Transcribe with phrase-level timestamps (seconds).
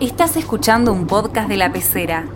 [0.00, 2.26] Estás escuchando un podcast de la pecera.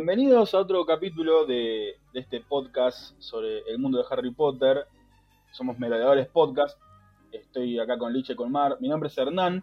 [0.00, 4.86] Bienvenidos a otro capítulo de, este podcast sobre el mundo de Harry Potter.
[5.50, 6.80] Somos Merodeadores Podcast.
[7.30, 8.78] Estoy acá con Liche y con Mar.
[8.80, 9.62] Mi nombre es Hernán.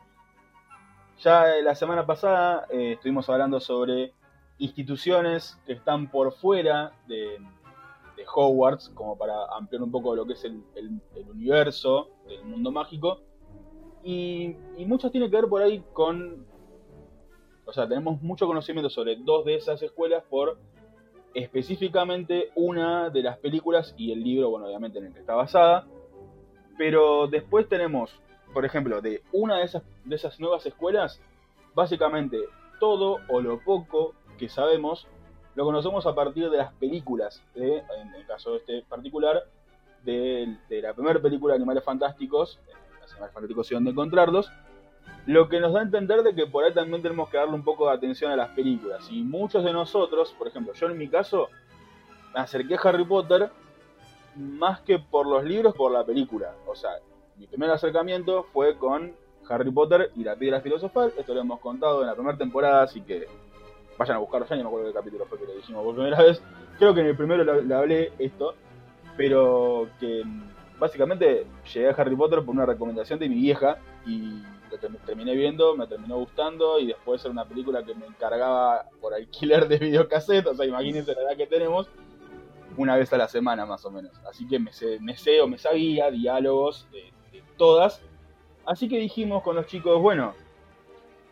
[1.23, 4.13] Ya la semana pasada eh, estuvimos hablando sobre
[4.59, 7.39] instituciones que están por fuera de,
[8.31, 10.61] Hogwarts, como para ampliar un poco lo que es el,
[11.31, 13.21] universo del mundo mágico.
[14.03, 16.45] Y, y muchas tienen que ver por ahí con
[17.67, 20.57] o sea, tenemos mucho conocimiento sobre dos de esas escuelas por
[21.33, 25.85] específicamente una de las películas y el libro, bueno, obviamente en el que está basada.
[26.77, 28.19] Pero después tenemos,
[28.53, 31.21] por ejemplo, de una de esas, de esas nuevas escuelas,
[31.75, 32.39] básicamente
[32.79, 35.07] todo o lo poco que sabemos
[35.57, 39.43] lo conocemos a partir de las películas, de, en el caso de este particular,
[40.03, 42.59] de, la primera película de Animales Fantásticos,
[43.09, 44.51] Animales Fantásticos y donde encontrarlos,
[45.25, 47.63] lo que nos da a entender de que por ahí también tenemos que darle un
[47.63, 49.07] poco de atención a las películas.
[49.11, 51.49] Y muchos de nosotros, por ejemplo, yo en mi caso,
[52.33, 53.49] me acerqué a Harry Potter
[54.35, 56.53] más que por los libros, por la película.
[56.65, 56.91] O sea,
[57.37, 59.13] mi primer acercamiento fue con
[59.49, 61.11] Harry Potter y la piedra filosofal.
[61.17, 63.27] Esto lo hemos contado en la primera temporada, así que
[63.97, 66.21] vayan a buscarlo ya, no me acuerdo qué capítulo fue que lo dijimos por primera
[66.21, 66.41] vez.
[66.77, 68.53] Creo que en el primero lo hablé esto,
[69.17, 74.43] pero que mm, básicamente llegué a Harry Potter por una recomendación de mi vieja y
[75.05, 79.67] terminé viendo, me terminó gustando y después era una película que me encargaba por alquiler
[79.67, 81.89] de videocassette, o sea, imagínense la edad que tenemos,
[82.77, 84.11] una vez a la semana más o menos.
[84.29, 87.11] Así que me sé, me sé o me sabía diálogos de,
[87.57, 88.01] todas.
[88.65, 90.33] Así que dijimos con los chicos, bueno,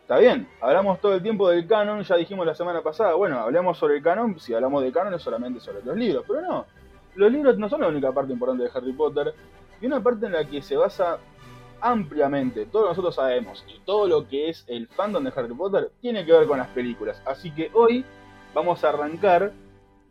[0.02, 3.78] está bien, hablamos todo el tiempo del canon, ya dijimos la semana pasada, bueno, hablemos
[3.78, 6.66] sobre el canon, si hablamos de canon es solamente sobre los libros, pero no,
[7.14, 9.34] los libros no son la única parte importante de Harry Potter,
[9.80, 11.18] y una parte en la que se basa
[11.80, 15.54] ampliamente, todo lo que nosotros sabemos, y todo lo que es el fandom de Harry
[15.54, 17.22] Potter, tiene que ver con las películas.
[17.26, 18.04] Así que hoy
[18.54, 19.52] vamos a arrancar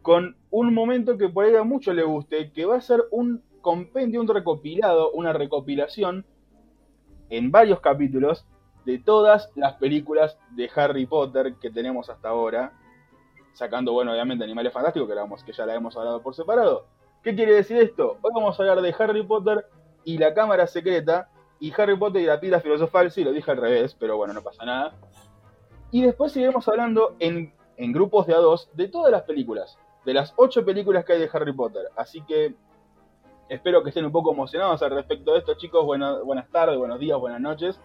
[0.02, 3.44] con un momento que por ahí a muchos les guste, que va a ser un
[3.62, 6.26] compendio, un recopilado, una recopilación
[7.30, 8.46] en varios capítulos
[8.86, 12.74] de todas las películas de Harry Potter que tenemos hasta ahora,
[13.54, 16.86] sacando, bueno, obviamente Animales Fantásticos, que, que ya la hemos hablado por separado.
[17.24, 18.20] ¿Qué quiere decir esto?
[18.22, 19.66] Hoy vamos a hablar de Harry Potter
[20.04, 21.30] y la Cámara Secreta,
[21.60, 24.42] y Harry Potter y la piedra filosofal, sí, lo dije al revés, pero bueno, no
[24.42, 24.94] pasa nada.
[25.92, 27.54] Y después seguiremos hablando en,
[27.94, 31.30] grupos de a dos de todas las películas, de las ocho películas que hay de
[31.32, 31.86] Harry Potter.
[31.96, 32.56] Así que
[33.50, 35.86] espero que estén un poco emocionados al respecto de esto, chicos.
[35.86, 37.80] Bueno, buenas tardes, buenos días, buenas noches.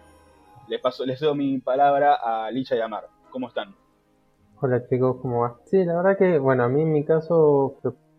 [0.67, 3.07] Les, paso, les doy mi palabra a Licha y a Mar.
[3.29, 3.75] ¿Cómo están?
[4.59, 5.57] Hola chicos, ¿cómo va?
[5.65, 7.77] Sí, la verdad que, bueno, a mí en mi caso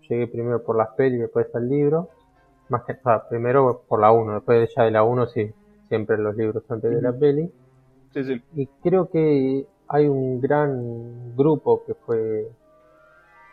[0.08, 2.08] llegué primero por las pelis, después al libro.
[2.72, 5.52] Más que nada, primero por la 1, después ya de la 1 sí,
[5.88, 7.52] siempre los libros antes de la peli.
[8.14, 8.42] Sí, sí.
[8.54, 12.48] Y creo que hay un gran grupo que fue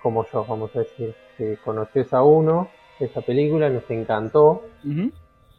[0.01, 2.69] como yo, vamos a decir, que conoció esa 1,
[3.01, 4.63] esa película, nos encantó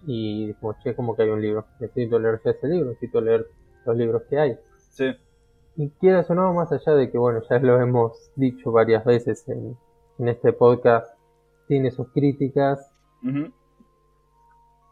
[0.06, 3.46] y dijimos, che, como que hay un libro, necesito leer ya ese libro, necesito leer
[3.84, 4.56] los libros que hay.
[4.78, 5.10] Sí.
[5.76, 9.46] Y quieras o no, más allá de que, bueno, ya lo hemos dicho varias veces
[9.50, 9.76] en,
[10.18, 11.14] en este podcast,
[11.68, 12.89] tiene sus críticas.
[13.22, 13.52] Ujú.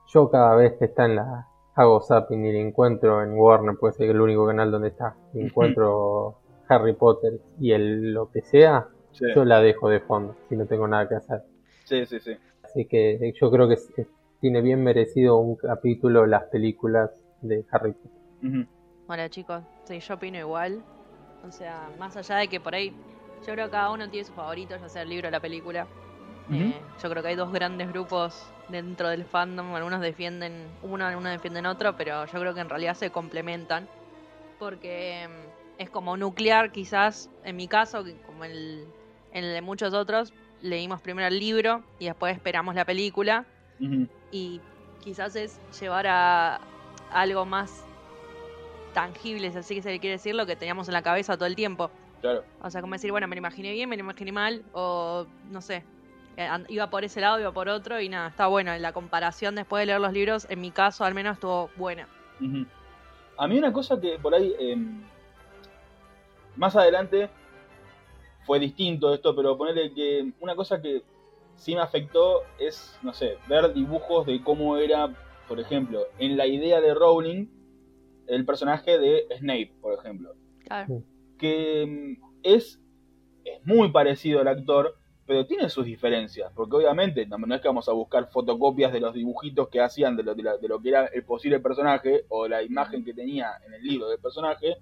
[0.08, 3.94] Yo cada vez que está en la, hago zapping y le encuentro en Warner, puede
[3.94, 6.36] ser el único canal donde está, y encuentro
[6.68, 9.24] Harry Potter y el lo que sea, Sí.
[9.34, 11.42] yo la dejo de fondo, si no tengo nada que hacer.
[11.84, 12.36] sí, sí, sí.
[12.62, 14.06] Así que yo creo que es- es-
[14.40, 17.10] tiene bien merecido un capítulo las películas
[17.40, 18.10] de Harry Potter.
[18.44, 18.66] Ujú.
[19.08, 20.82] Hola chicos, sí, yo opino igual.
[21.46, 22.90] O sea, más allá de que por ahí,
[23.46, 25.86] yo creo que cada uno tiene su favorito, ya sea el libro o la película.
[26.50, 29.74] Eh, yo creo que hay dos grandes grupos dentro del fandom.
[29.74, 33.88] Algunos defienden uno, algunos defienden otro, pero yo creo que en realidad se complementan.
[34.58, 38.86] Porque mm, es como nuclear, quizás, en mi caso, como el,
[39.32, 40.32] en el de muchos otros,
[40.62, 43.46] leímos primero el libro y después esperamos la película.
[44.32, 44.60] Y
[45.00, 46.60] quizás es llevar a
[47.12, 47.84] algo más
[48.92, 51.46] tangible, si así que se le quiere decir, lo que teníamos en la cabeza todo
[51.46, 51.90] el tiempo.
[52.20, 52.42] Claro.
[52.60, 55.60] O sea, como decir, bueno, me lo imaginé bien, me lo imaginé mal, o no
[55.60, 55.84] sé,
[56.68, 58.76] iba por ese lado, iba por otro, y nada, está bueno.
[58.78, 62.08] La comparación después de leer los libros, en mi caso al menos, estuvo buena.
[63.36, 65.02] A mí una cosa que por ahí, em,
[66.56, 67.30] más adelante,
[68.44, 71.02] fue distinto esto, pero ponerle que una cosa que
[71.56, 75.14] sí me afectó es, no sé, ver dibujos de cómo era,
[75.48, 77.46] por ejemplo, en la idea de Rowling,
[78.26, 80.34] el personaje de Snape, por ejemplo.
[80.64, 81.02] Claro.
[81.38, 82.80] Que mm, es,
[83.44, 84.97] es muy parecido al actor,
[85.28, 89.00] pero tiene sus diferencias, porque obviamente no, no es que vamos a buscar fotocopias de
[89.00, 92.24] los dibujitos que hacían de lo, de, la- de lo que era el posible personaje
[92.30, 94.78] o la imagen que tenía en el libro del personaje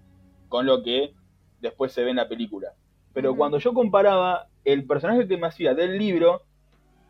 [0.49, 1.13] con lo que
[1.61, 2.69] después se ve en la película.
[3.13, 6.43] Pero cuando yo comparaba el personaje que me hacía del libro,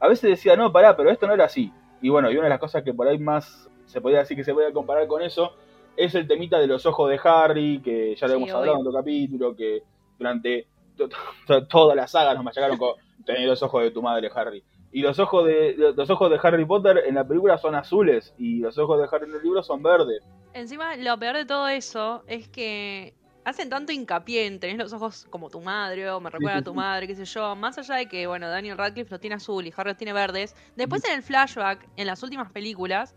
[0.00, 1.70] a veces decía, no, pará, pero esto no era así.
[2.00, 4.44] Y bueno, y una de las cosas que por ahí más se podía decir que
[4.44, 5.52] se podía comparar con eso
[5.96, 8.58] es el temita de los ojos de Harry, que ya lo Sí, hemos obvio.
[8.60, 9.82] hablado en otro capítulo, que
[10.18, 11.08] durante to-
[11.46, 12.94] to- toda la saga nos machacaron con
[13.24, 14.62] tener los ojos de tu madre, Harry.
[14.92, 18.58] Y los ojos de los ojos de Harry Potter en la película son azules y
[18.60, 20.24] los ojos de Harry en el libro son verdes.
[20.54, 23.14] Encima, lo peor de todo eso es que
[23.44, 26.72] hacen tanto hincapié en tener los ojos como tu madre o me recuerda a tu
[26.74, 27.54] madre, qué sé yo.
[27.56, 30.54] Más allá de que, bueno, Daniel Radcliffe los tiene azul y Harry los tiene verdes.
[30.76, 33.14] Después en el flashback, en las últimas películas,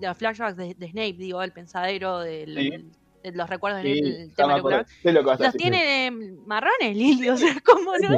[0.00, 2.90] los flashbacks de, de Snape, digo, el pensadero del- Sí.
[3.22, 4.80] De los recuerdos Sí, del ya tema me nuclear.
[4.80, 4.96] acordé.
[5.02, 6.10] Sé lo que vas a Los tiene eh,
[6.46, 8.08] marrones, Lily, o sea, como no,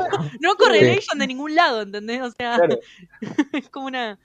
[0.40, 2.22] no correlation de ningún lado, ¿entendés?
[2.22, 2.78] O sea, Claro.
[3.52, 4.18] es como una,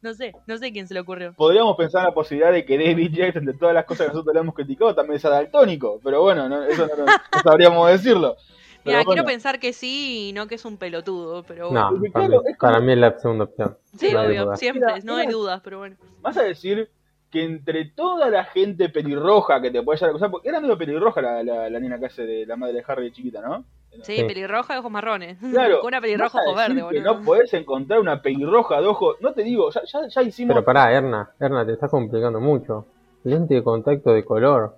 [0.00, 1.34] no sé, no sé quién se le ocurrió.
[1.34, 4.40] Podríamos pensar la posibilidad de que David Yates, entre todas las cosas que nosotros le
[4.40, 6.00] hemos criticado, también sea daltónico.
[6.02, 7.06] Pero bueno, no- eso no,
[7.42, 8.36] sabríamos decirlo.
[8.84, 11.92] Mira, bueno, quiero pensar que sí y no que es un pelotudo, pero bueno.
[11.92, 13.78] No, para, claro, mí, para mí es la segunda opción.
[13.96, 15.96] Sí, no hay obvio, siempre, Mira, no hay dudas, pero bueno.
[16.20, 16.90] vas a decir
[17.32, 20.78] que entre toda la gente pelirroja que te puede llegar a acusar, porque era medio
[20.78, 23.64] pelirroja la, la, la nena que hace de la madre de Harry de chiquita, ¿no?
[24.02, 24.24] Sí, Sí.
[24.24, 25.38] pelirroja de ojos marrones.
[25.52, 25.80] Claro.
[25.80, 27.02] Con una pelirroja ojo verde, boludo.
[27.02, 29.16] no podés encontrar una pelirroja de ojos.
[29.20, 30.54] No te digo, ya, ya, ya hicimos.
[30.54, 32.86] Pero pará, Erna, Erna, te estás complicando mucho.
[33.24, 34.76] Lente de contacto de color.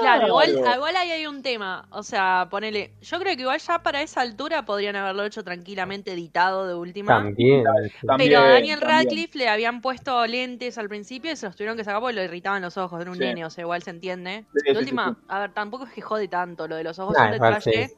[0.00, 1.86] Claro, igual, igual ahí hay un tema.
[1.90, 2.94] O sea, ponele.
[3.02, 7.14] Yo creo que igual ya para esa altura podrían haberlo hecho tranquilamente editado de última.
[7.18, 7.62] También.
[7.64, 7.92] También.
[8.30, 8.98] Pero a Daniel también.
[9.04, 12.22] Radcliffe le habían puesto lentes al principio y se los tuvieron que sacar porque lo
[12.24, 13.00] irritaban los ojos.
[13.00, 13.22] Era un Sí.
[13.24, 14.44] nene, o sea, igual se entiende.
[14.54, 15.26] Sí, de sí, última, sí, sí.
[15.28, 17.88] a ver, tampoco es que jode tanto lo de los ojos, Nah, son detalle.
[17.88, 17.94] sí.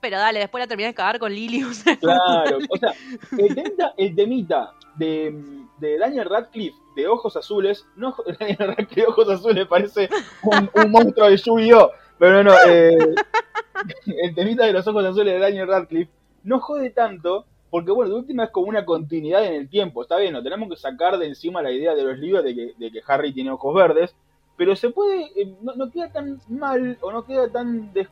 [0.00, 1.62] Pero dale, después la terminás de cagar con Lily.
[1.64, 2.92] O sea, Claro, o sea,
[3.38, 5.34] el temita, el temita de,
[5.78, 10.08] de Daniel Radcliffe de ojos azules, no de ojos azules parece
[10.42, 11.92] un, monstruo de Yu-Gi-Oh!
[12.18, 12.96] Pero no, eh,
[14.06, 16.10] el temita de los ojos azules de Daniel Radcliffe
[16.42, 20.16] no jode tanto, porque bueno, de última es como una continuidad en el tiempo, está
[20.16, 22.90] bien, no tenemos que sacar de encima la idea de los libros de que, de
[22.90, 24.14] que Harry tiene ojos verdes,
[24.56, 28.08] pero se puede, eh, no, no queda tan mal o no queda tan des-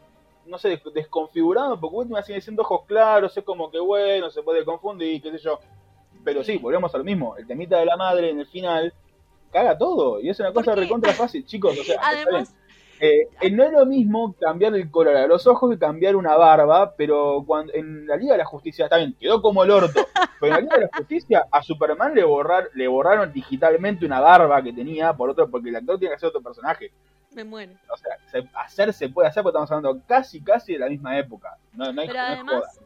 [0.47, 4.43] no sé, des- desconfigurado, porque última sigue siendo ojos claros, es como que bueno, se
[4.43, 5.59] puede confundir, qué sé yo.
[6.25, 8.93] Pero sí, volvemos a lo mismo, el temita de la madre en el final
[9.53, 12.01] caga todo, y es una cosa recontra fácil, chicos, o sea.
[12.03, 12.55] Además,
[13.01, 16.37] Eh, eh, no es lo mismo cambiar el color a los ojos que cambiar una
[16.37, 20.01] barba, pero cuando en la Liga de la Justicia, está bien, quedó como el orto,
[20.41, 24.21] pero en la Liga de la Justicia a Superman le, borrar, le borraron digitalmente una
[24.21, 26.93] barba que tenía por otro, porque el actor tiene que ser otro personaje.
[27.35, 27.73] me muero.
[27.93, 31.19] O sea, se- hacer se puede hacer porque estamos hablando casi, casi de la misma
[31.19, 31.59] época.
[31.73, 32.81] No, no hay, Pero no además,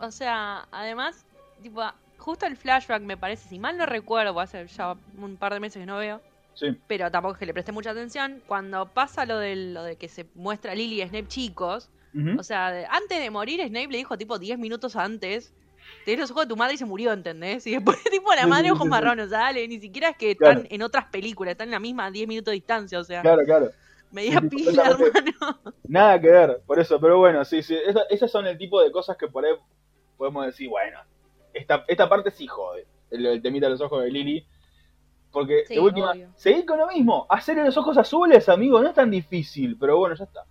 [0.00, 1.24] o sea, además,
[1.62, 1.82] tipo,
[2.22, 5.80] justo el flashback me parece, si mal no recuerdo, hace ya un par de meses
[5.80, 6.22] que no veo,
[6.54, 9.96] Sí, pero tampoco es que le presté mucha atención, cuando pasa lo de, lo de
[9.98, 11.90] que se muestra Lily y Snape chicos,
[12.34, 15.54] o sea, de- antes de morir Snape le dijo tipo 10 minutos antes,
[16.04, 17.66] tenés los ojos de tu madre y se murió, ¿entendés?
[17.66, 18.90] Y después tipo la madre sí, ojos sí, sí.
[18.90, 20.60] marrones, o sea, dale, ni siquiera es que Claro.
[20.60, 23.44] están en otras películas, están en la misma 10 minutos de distancia, o sea, claro,
[23.44, 23.70] claro.
[24.10, 25.12] media pila, hermano.
[25.86, 28.90] Nada que ver, por eso, pero bueno, sí, sí, esa- esas son el tipo de
[28.92, 29.52] cosas que por ahí
[30.16, 30.98] podemos decir, bueno,
[31.54, 34.46] esta, esta parte sí jode, el, el temita de los ojos de Lily,
[35.30, 36.28] porque Sí, de última, obvio.
[36.36, 40.14] seguir con lo mismo, hacerle los ojos azules, amigo, no es tan difícil, pero bueno,
[40.14, 40.44] ya está.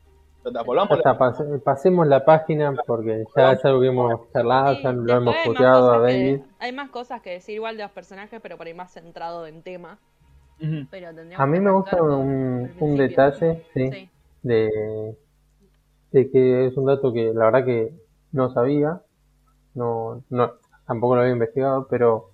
[0.43, 4.91] Ya está, está, pasemos la página porque ya es algo que hemos charlado, Sí, ya
[4.91, 6.41] lo hemos puteado a que- David.
[6.58, 9.62] hay más cosas que decir igual de los personajes, pero por ahí más centrado en
[9.62, 10.00] tema.
[10.89, 14.10] Pero tendríamos A mí me gusta un, detalle, sí, Sí.
[14.41, 15.15] de,
[16.12, 17.93] de que es un dato que la verdad que
[18.31, 19.00] no sabía,
[19.75, 20.53] no, no,
[20.91, 22.25] tampoco lo había investigado, pero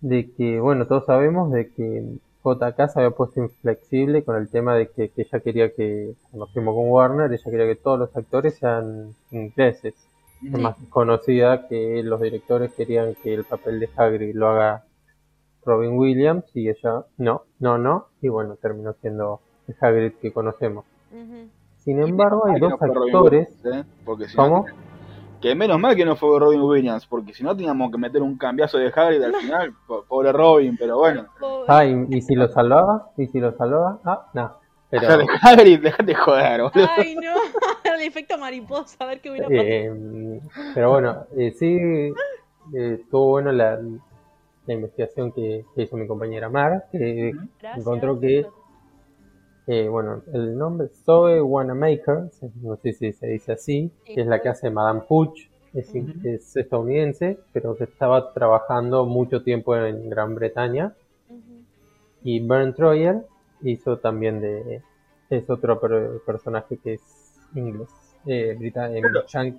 [0.00, 2.02] de que, bueno, todos sabemos de que
[2.42, 6.48] JK se había puesto inflexible con el tema de que, que ella quería que, cuando
[6.48, 9.94] firmó con Warner, ella quería que todos los actores sean ingleses.
[10.42, 10.60] Es Ujú.
[10.60, 14.82] más conocida que los directores querían que el papel de Hagrid lo haga
[15.64, 20.84] Robin Williams y ella no, no, no, y bueno, terminó siendo el Hagrid que conocemos.
[21.84, 23.48] Sin embargo, hay dos actores.
[23.62, 23.88] Williams, ¿eh?
[24.04, 24.66] Porque si no- ¿Cómo?
[25.40, 28.36] Que menos mal que no fue Robin Williams, porque si no teníamos que meter un
[28.36, 31.26] cambiazo de Hagrid al final, po- pobre Robin, pero bueno.
[31.70, 33.10] Ah, ¿y, y si lo salvaba?
[33.18, 34.00] ¿Y si lo salvaba?
[34.04, 34.54] Ah, no.
[34.90, 35.24] Pero, Pero...
[35.42, 36.88] Hagrid, déjate joder, boludo.
[36.96, 37.34] Ay, no.
[37.94, 39.66] El efecto mariposa, a ver qué hubiera pasado.
[39.68, 40.40] eh,
[40.74, 43.78] pero bueno, eh, sí, eh, estuvo bueno la,
[44.66, 47.32] la investigación que, que hizo mi compañera Mar, que.
[47.60, 47.80] Gracias.
[47.80, 48.46] encontró que,
[49.68, 52.30] eh, bueno, el nombre es Zoe Wanamaker,
[52.62, 57.38] no sé si se dice así, que es la que hace Madame Hooch, es, estadounidense,
[57.52, 60.94] pero que estaba trabajando mucho tiempo en Gran Bretaña.
[62.24, 63.22] Y Bern Troyer
[63.62, 64.82] hizo también de.
[65.30, 67.02] Es otro per- personaje que es
[67.54, 67.88] inglés,
[68.26, 69.08] eh, británico.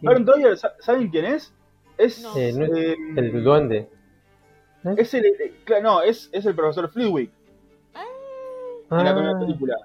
[0.02, 1.54] Baron Troyer, ¿sa- ¿saben quién es?
[1.98, 2.36] Es, No.
[2.36, 3.88] Eh, no es eh, el duende.
[4.86, 4.96] ¿Eh?
[4.98, 7.32] es el, eh, no, es, es el profesor Flitwick
[8.92, 9.76] en la primera Ah, película.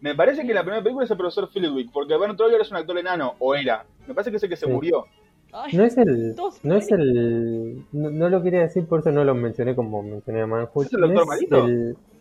[0.00, 2.70] Me parece que en la primera película es el profesor Flitwick, porque Baron Troyer es
[2.70, 3.84] un actor enano, o era.
[4.06, 4.72] Me parece que es el que se Sí.
[4.72, 5.06] murió.
[5.52, 6.36] Ay, no es el.
[6.62, 7.84] No es el.
[7.92, 10.86] No, no lo quería decir, por eso no lo mencioné como mencioné a Manhut.
[10.86, 11.66] ¿Es el doctor Malito?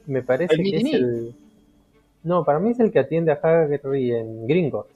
[0.07, 1.35] Me parece ¿El que es el.
[2.23, 4.87] No, para mí es el que atiende a Hagrid en Gringos.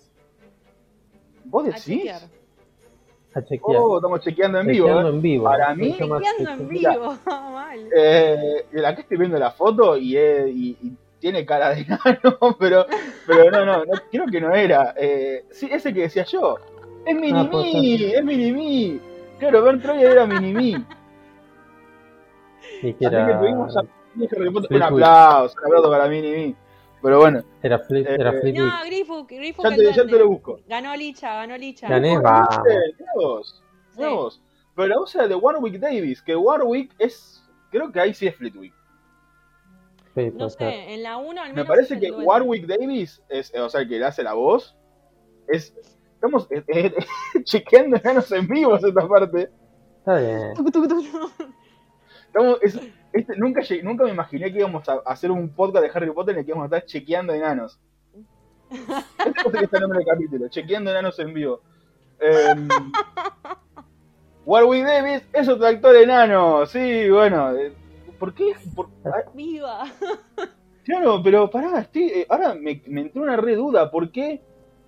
[1.45, 1.83] ¿Vos a decís?
[1.83, 2.21] chequear.
[3.33, 3.77] A chequear.
[3.81, 4.87] Oh, estamos chequeando en vivo.
[4.87, 5.13] Chequeando ¿eh?
[5.15, 5.43] en vivo.
[5.45, 7.17] Para mí- Chequeando en vivo.
[7.25, 7.79] Mal.
[7.95, 12.85] Eh, acá estoy viendo la foto y, eh, y- y tiene cara de enano, pero,
[13.25, 14.93] pero no, no, no, creo que no era.
[14.97, 16.57] Eh, sí, ese que decía yo.
[17.05, 17.15] Es
[17.49, 18.99] puede Mini-Me, es Mini-Me.
[19.39, 20.25] Claro, Ben Troyer era
[22.95, 23.39] que Así que era.
[23.39, 23.81] tuvimos a.
[24.13, 26.55] Un aplauso, un aplauso para Mini-Me.
[27.01, 28.63] Pero bueno, Era, Flip, era Eh.
[28.63, 30.59] No, Griffith, Griffith ya te, ya te lo busco.
[30.67, 31.87] Ganó Licha, ganó Licha.
[31.87, 32.15] Gané.
[32.17, 32.49] Ah, vamos.
[32.49, 32.93] ¿viste?
[32.99, 33.63] Mirá vos,
[33.97, 34.15] mirá Sí.
[34.15, 34.41] vos.
[34.75, 37.43] Pero la voz era de Warwick Davis, que Warwick es.
[37.71, 38.73] Creo que ahí sí es Flitwick.
[40.15, 40.69] Sí, No ser.
[40.73, 41.67] sé, en la 1 al Me menos.
[41.67, 42.11] parece es que.
[42.11, 44.75] Warwick Davis, es, o sea, el que le hace la voz,
[45.47, 45.73] es.
[46.15, 46.93] Estamos eh, eh,
[47.43, 49.49] chequeando enanos en vivos esta parte.
[49.99, 50.53] Está bien.
[52.27, 52.79] Estamos, es-
[53.13, 56.39] este, nunca, nunca me imaginé que íbamos a hacer un podcast de Harry Potter en
[56.39, 57.79] el que íbamos a estar chequeando enanos.
[58.71, 61.61] Este es el nombre del capítulo, chequeando enanos en vivo.
[62.19, 62.69] Em,
[64.45, 67.51] Warwick Davis es otro actor enano, sí, bueno.
[68.21, 68.53] Eh, ¿Por qué?
[68.75, 69.83] Por- ah, Viva.
[70.83, 74.41] Claro, pero pará, estoy, eh, ahora me, me entró una re duda, ¿por qué?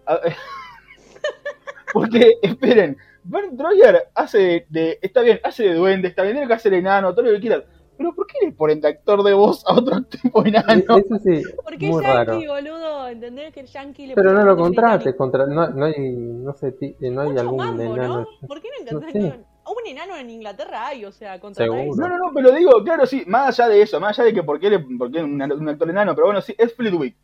[0.07, 0.19] A-
[1.93, 6.47] Porque, esperen, Bernd Troyer hace de, de- está bien, hace de duende, está bien, tiene
[6.47, 7.63] que hacer enano, todo lo que quieras,
[7.95, 10.97] pero ¿por qué le ponen de actor de voz a otro tipo enano?
[10.97, 12.53] Eso sí, ¿Por qué muy Yankee, raro.
[12.53, 13.07] boludo?
[13.09, 15.15] ¿Entendés que el Yankee le Pero no lo británico?
[15.15, 18.27] contra, no, no hay, no sé, ti- no hay Mucho algún mambo, enano.
[18.41, 18.47] ¿no?
[18.47, 19.43] ¿Por qué no No sé.
[19.65, 21.05] Un enano en Inglaterra hay?
[21.05, 21.95] O sea, Seguro.
[21.97, 24.43] No, no, no, pero digo, claro, sí, más allá de eso, más allá de que
[24.43, 27.15] por qué, le, por qué un, un actor enano, pero bueno, sí, es Flitwick.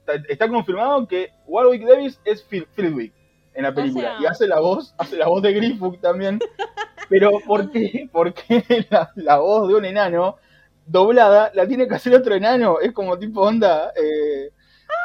[0.00, 3.12] Está, está confirmado que Warwick Davis es Flitwick
[3.54, 4.08] en la película.
[4.16, 6.38] sea- Y hace la voz, hace la voz de Griffith también.
[7.08, 8.08] Pero ¿por qué?
[8.12, 10.36] ¿Por qué la, la voz de un enano
[10.86, 12.80] doblada la tiene que hacer otro enano?
[12.80, 14.50] Es como tipo onda, eh,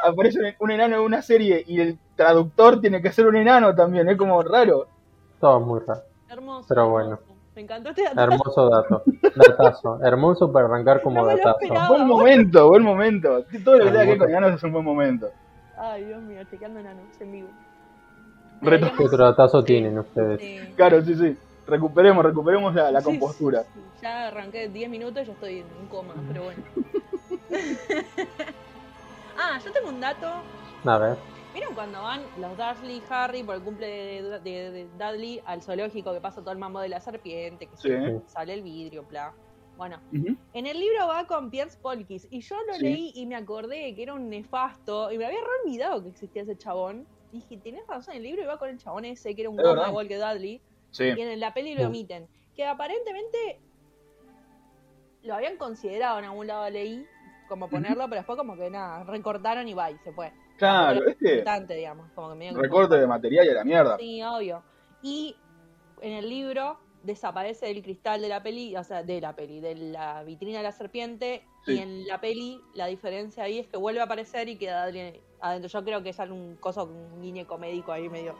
[0.03, 3.73] aparece un- un enano en una serie y el traductor tiene que ser un enano
[3.75, 4.87] también, es como raro.
[5.39, 6.01] Todo muy raro.
[6.29, 6.65] Hermoso.
[6.69, 7.19] Pero bueno.
[7.55, 8.21] Me encantó este dato.
[8.21, 9.03] Hermoso dato.
[9.35, 9.99] Datazo.
[10.03, 11.57] Hermoso para arrancar como No datazo.
[11.61, 11.87] esperaba.
[11.89, 13.43] Buen momento, buen momento.
[13.63, 15.29] Todo lo que tenga que con enanos es un buen momento.
[15.77, 17.49] Ay, Dios mío, chequeando enanos en vivo.
[18.61, 20.39] Reto- ¿Qué otro datazo tienen ustedes?
[20.41, 20.73] Sí.
[20.75, 21.37] Claro, sí, sí.
[21.67, 23.63] Recuperemos, recuperemos la, la Sí, compostura.
[23.63, 23.79] sí, sí.
[24.01, 26.61] Ya arranqué 10 minutos y ya estoy en coma, pero bueno.
[29.37, 30.27] ah, yo tengo un dato.
[30.85, 31.17] A ver.
[31.53, 35.61] ¿Vieron cuando van los Dursley y Harry por el cumple de, de- de Dudley al
[35.63, 37.89] zoológico que pasa todo el mambo de la serpiente, que Sí.
[38.27, 39.33] sale el vidrio, bla?
[39.75, 42.81] Bueno, en el libro va con Piers Polkis y yo lo Sí.
[42.83, 46.41] leí y me acordé que era un nefasto y me había re olvidado que existía
[46.43, 47.07] ese chabón.
[47.31, 49.87] Dije, tenés razón, el libro iba con el chabón ese que era un verdad.
[49.87, 51.05] igual que Dudley Sí.
[51.05, 52.27] y en la peli lo omiten.
[52.55, 53.59] Que aparentemente
[55.23, 57.05] lo habían considerado en algún lado leí
[57.47, 60.31] como ponerlo, pero después como que nada, recortaron y va y se fue.
[60.59, 63.97] Claro, es que importante, digamos, como que medio recorte de material y a la mierda.
[63.97, 64.61] Sí, obvio.
[65.01, 65.35] Y
[66.01, 69.73] en el libro desaparece el cristal de la peli, o sea, de la peli, de
[69.75, 71.73] la vitrina de la serpiente, Sí.
[71.73, 74.83] y en la peli la diferencia ahí es que vuelve a aparecer y queda
[75.41, 75.69] adentro.
[75.69, 78.35] Yo creo que es algún coso, un guiño medio ahí medio.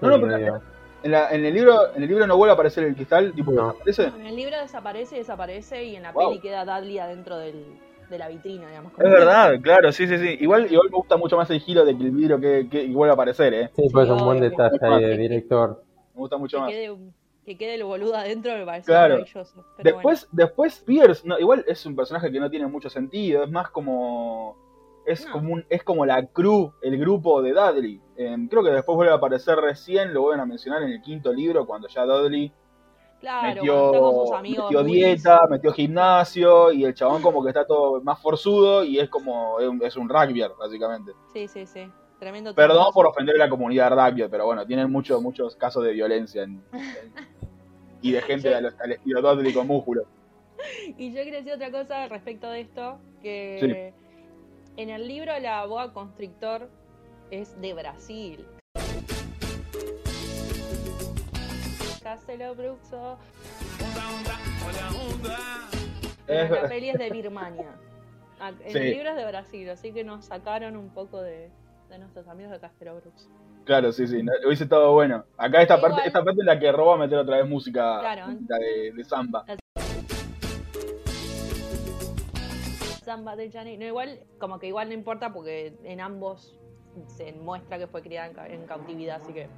[0.00, 0.62] No, no, pero-
[1.02, 3.50] En, la- en el libro, en el libro no vuelve a aparecer el cristal, tipo,
[3.52, 3.68] No.
[3.70, 4.04] ¿aparece?
[4.04, 6.30] En el libro desaparece y desaparece, y en la Wow.
[6.30, 7.78] peli queda Dudley adentro del,
[8.14, 8.92] de la vitrina, digamos.
[8.92, 10.36] Es verdad, claro, sí, sí, sí.
[10.40, 13.10] Igual, igual me gusta mucho más el giro de que el vidrio que, que vuelve
[13.10, 13.70] a aparecer, ¿eh?
[13.76, 15.82] Sí, pues es un buen detalle ahí de director.
[16.14, 16.70] Me gusta mucho Que más.
[16.70, 16.96] quede,
[17.44, 19.14] que quede el boludo adentro me parece Claro.
[19.14, 19.64] maravilloso.
[19.76, 23.50] Pero Después, después Pierce, no, igual es un personaje que no tiene mucho sentido, es
[23.50, 24.56] más como
[25.06, 25.32] es No.
[25.32, 28.00] como un, es como la crew, el grupo de Dudley.
[28.16, 31.30] Eh, creo que después vuelve a aparecer recién, lo vuelven a mencionar en el quinto
[31.32, 32.50] libro cuando ya Dudley
[33.24, 34.64] claro, con sus metió, amigos.
[34.70, 35.22] metió bullies.
[35.22, 39.58] dieta, metió gimnasio y el chabón como que está todo más forzudo y es como
[39.82, 41.12] es un, rugbyer, básicamente.
[41.32, 41.90] Sí, sí, sí.
[42.18, 42.54] Tremendo.
[42.54, 46.42] Perdón por ofender a la comunidad rugby, pero bueno, tienen muchos muchos casos de violencia
[46.44, 47.12] en, en-
[48.00, 50.04] y de gente al, al estilo Dudley con músculos.
[50.96, 53.92] Y yo quería decir otra cosa respecto de esto, que
[54.76, 56.68] en el libro la boa constrictor
[57.30, 58.46] es de Brasil.
[62.14, 63.18] Castelo Bruxo.
[66.28, 67.74] La peli es de Birmania.
[68.38, 68.78] Ah, En Sí.
[68.78, 71.50] el libro es de Brasil, así que nos sacaron un poco de,
[71.88, 73.28] de nuestros amigos de Castelo Bruxo.
[73.64, 75.24] Claro, sí, sí, hubiese estado bueno.
[75.36, 75.90] Acá esta Igual.
[75.92, 78.26] parte, esta parte es la que roba meter otra vez música Claro.
[78.28, 79.44] de, de samba.
[83.04, 83.80] Samba de Janeiro.
[83.80, 86.56] No, igual, como que igual no importa porque en ambos
[87.08, 89.48] se muestra que fue criada en, ca- en cautividad, así que.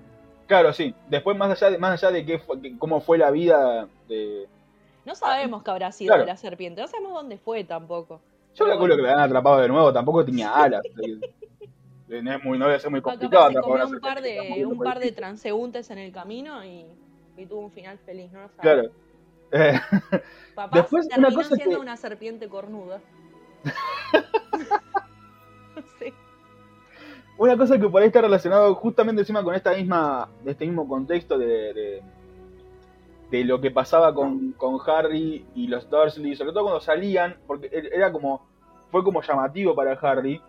[0.46, 0.94] Claro, sí.
[1.08, 4.46] Después, más allá de, más allá de qué fue- que- cómo fue la vida de.
[5.04, 6.22] No sabemos qué habrá sido Claro.
[6.24, 8.20] de la serpiente, no sabemos dónde fue tampoco.
[8.54, 10.82] Yo calculo que la han atrapado de nuevo, tampoco tenía alas.
[12.08, 14.78] Eh, No, es muy, no debe ser muy complicado atrapar una un par de, un
[14.78, 16.86] par de transeúntes en el camino y,
[17.36, 18.62] y tuvo un final feliz, no lo sabemos.
[18.62, 18.90] Claro.
[19.52, 19.80] Eh,
[20.54, 23.00] Papá Después, una terminó cosa siendo que- una serpiente cornuda.
[27.38, 31.36] Una cosa que por ahí está relacionado justamente encima con esta misma, este mismo contexto
[31.36, 32.02] de,
[33.30, 37.70] de, lo que pasaba con, con Harry y los Dursley, sobre todo cuando salían, porque
[37.70, 38.46] er- era como,
[38.90, 40.40] fue como llamativo para Harry,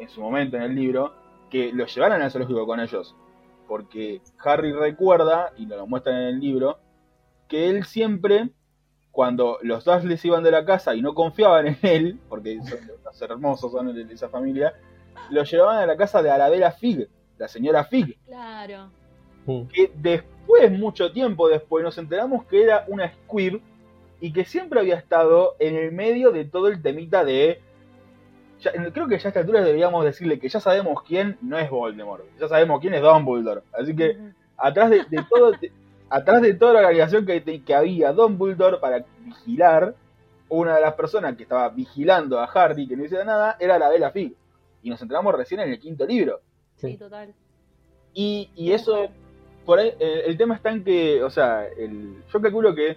[0.00, 1.12] en su momento en el libro,
[1.50, 3.14] que lo llevaran al zoológico con ellos.
[3.68, 6.78] Porque Harry recuerda, y nos lo muestran en el libro,
[7.46, 8.50] que él siempre,
[9.12, 13.22] cuando los Dursley iban de la casa y no confiaban en él, porque son los
[13.22, 14.74] hermosos son de esa familia,
[15.30, 18.90] lo llevaban a la casa de Arabella Fig, la señora Fig, Claro.
[19.46, 19.68] Sí.
[19.74, 23.60] que después, mucho tiempo después, nos enteramos que era una Squib
[24.20, 27.60] y que siempre había estado en el medio de todo el temita de...
[28.60, 31.68] ya- creo que ya a esta altura deberíamos decirle que ya sabemos quién no es
[31.68, 34.16] Voldemort, ya sabemos quién es Dumbledore, así que
[34.56, 35.72] atrás de, de todo de-
[36.08, 39.94] atrás de toda la organización que, que había Dumbledore para vigilar
[40.48, 43.88] una de las personas que estaba vigilando a Harry que no hiciera nada era la
[43.88, 44.34] Bella Fig
[44.84, 46.40] y nos enteramos recién en el quinto libro
[46.76, 47.34] Sí, total.
[48.12, 49.08] y, y eso
[49.66, 52.96] por ahí eh, el tema está en que o sea el, yo calculo que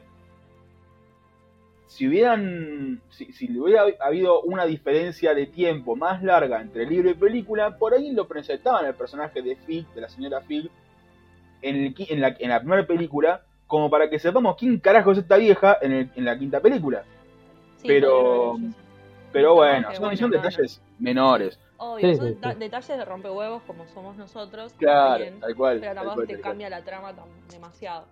[1.88, 7.14] si hubieran si, si hubiera habido una diferencia de tiempo más larga entre libro y
[7.14, 10.70] película por ahí lo presentaban el personaje de Fig de la señora Fig
[11.62, 15.20] en, el en, la, en la primera película como para que sepamos quién carajo es
[15.20, 17.04] esta vieja en, el- en la quinta película
[17.78, 18.74] Sí, Pero- eso.
[19.32, 20.44] Pero bueno son, bueno, son no, no.
[20.44, 22.60] detalles menores Obvio, Sí, son sí, deta- sí.
[22.60, 24.74] detalles de rompehuevos como somos nosotros.
[24.80, 26.42] claro bien, tal cual pero tampoco te cual.
[26.42, 28.06] cambia la trama tan- demasiado.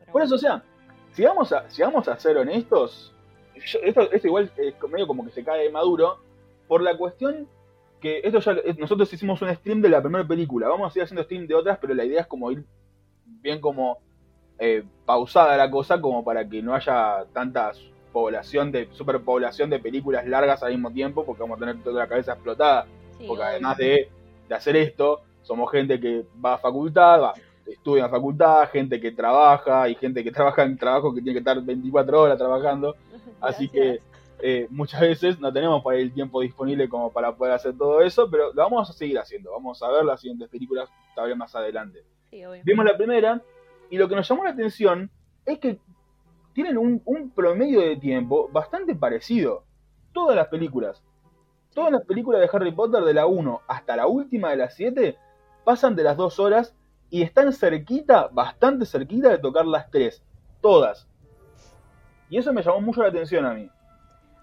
[0.00, 0.58] Pero Por eso, o bueno.
[0.60, 0.64] sea,
[1.12, 3.12] si vamos a, si vamos a ser honestos,
[3.56, 6.18] yo- esto, esto igual es medio como que se cae de maduro,
[6.68, 7.48] por la cuestión
[8.00, 11.24] que esto ya nosotros hicimos un stream de la primera película, vamos a seguir haciendo
[11.24, 12.64] stream de otras, pero la idea es como ir
[13.24, 13.98] bien como
[14.60, 17.72] eh, pausada la cosa, como para que no haya tanta
[18.18, 22.08] población de superpoblación de películas largas al mismo tiempo, porque vamos a tener toda la
[22.08, 22.86] cabeza explotada
[23.18, 23.44] Sí, porque obvio.
[23.44, 24.08] además de,
[24.48, 27.34] de hacer esto, somos gente que va a facultad, va,
[27.66, 31.38] estudia en facultad, gente que trabaja y gente que trabaja en trabajo que tiene que
[31.38, 32.96] estar 24 horas trabajando.
[33.40, 34.00] Así que
[34.40, 38.28] eh, muchas veces no tenemos para el tiempo disponible como para poder hacer todo eso,
[38.30, 39.52] pero lo vamos a seguir haciendo.
[39.52, 42.02] Vamos a ver las siguientes películas tal vez más adelante.
[42.30, 42.42] Sí.
[42.64, 43.40] Vimos la primera
[43.90, 45.10] y lo que nos llamó la atención
[45.46, 45.78] es que
[46.58, 49.62] tienen un, un promedio de tiempo bastante parecido.
[50.12, 51.04] Todas las películas.
[51.72, 55.16] Todas las películas de Harry Potter de la 1 hasta la última de las 7
[55.64, 56.74] pasan de las 2 horas
[57.10, 60.20] y están cerquita, bastante cerquita de tocar las 3.
[60.60, 61.06] Todas.
[62.28, 63.70] Y eso me llamó mucho la atención a mí.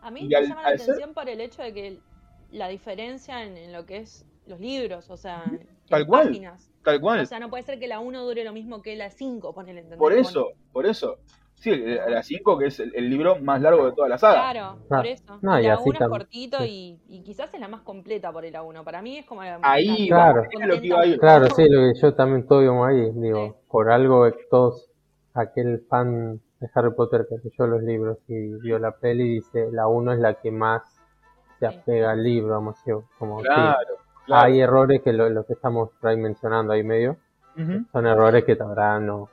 [0.01, 1.99] A mí Y me al- llama la ser- atención por el hecho de que
[2.51, 6.27] la diferencia en, en lo que es los libros, o sea, en Tal cual.
[6.29, 6.71] páginas.
[6.81, 7.19] Tal cual.
[7.19, 9.83] O sea, no puede ser que la 1 dure lo mismo que la 5, ponele,
[9.97, 11.17] por eso, por eso.
[11.55, 14.33] Sí, el- la 5 que es el, el libro más largo de toda la saga.
[14.51, 15.39] Claro, Ah, por eso.
[15.41, 16.99] no, la así 1 es cortito sí.
[17.09, 18.83] y, y quizás es la más completa por el A1.
[18.83, 20.43] Para mí es como la Ahí, la- Claro.
[20.67, 21.19] lo que iba a ir.
[21.19, 23.53] Claro, sí, lo que yo también todo íbamos ahí, digo, Sí.
[23.69, 24.89] por algo que todos,
[25.33, 29.87] aquel fan de Harry Potter que leyó los libros y vio la peli, dice, la
[29.87, 30.83] 1 es la que más
[31.59, 31.75] se Sí.
[31.77, 33.77] apega al libro, vamos a decir, como sí, Claro,
[34.25, 34.45] claro.
[34.45, 37.17] hay errores que lo, lo que estamos por ahí mencionando ahí medio,
[37.57, 37.85] Ujú.
[37.91, 39.29] son errores que verdad no,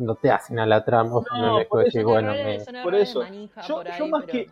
[0.00, 3.22] no te hacen a la trama, No, no por Son bueno, me- por eso.
[3.68, 4.50] Yo, por yo ahí, más pero- que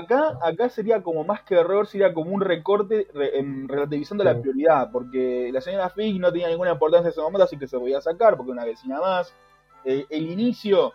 [0.00, 4.40] acá, acá sería como más que error, sería como un recorte re- em, relativizando la
[4.40, 7.78] prioridad, porque la señora Fig no tenía ninguna importancia en ese momento, así que se
[7.78, 9.34] podía sacar, porque una vecina más.
[9.84, 10.92] Eh, el inicio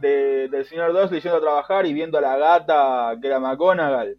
[0.00, 4.16] de- del señor Dursley yendo a trabajar y viendo a la gata que era McGonagall.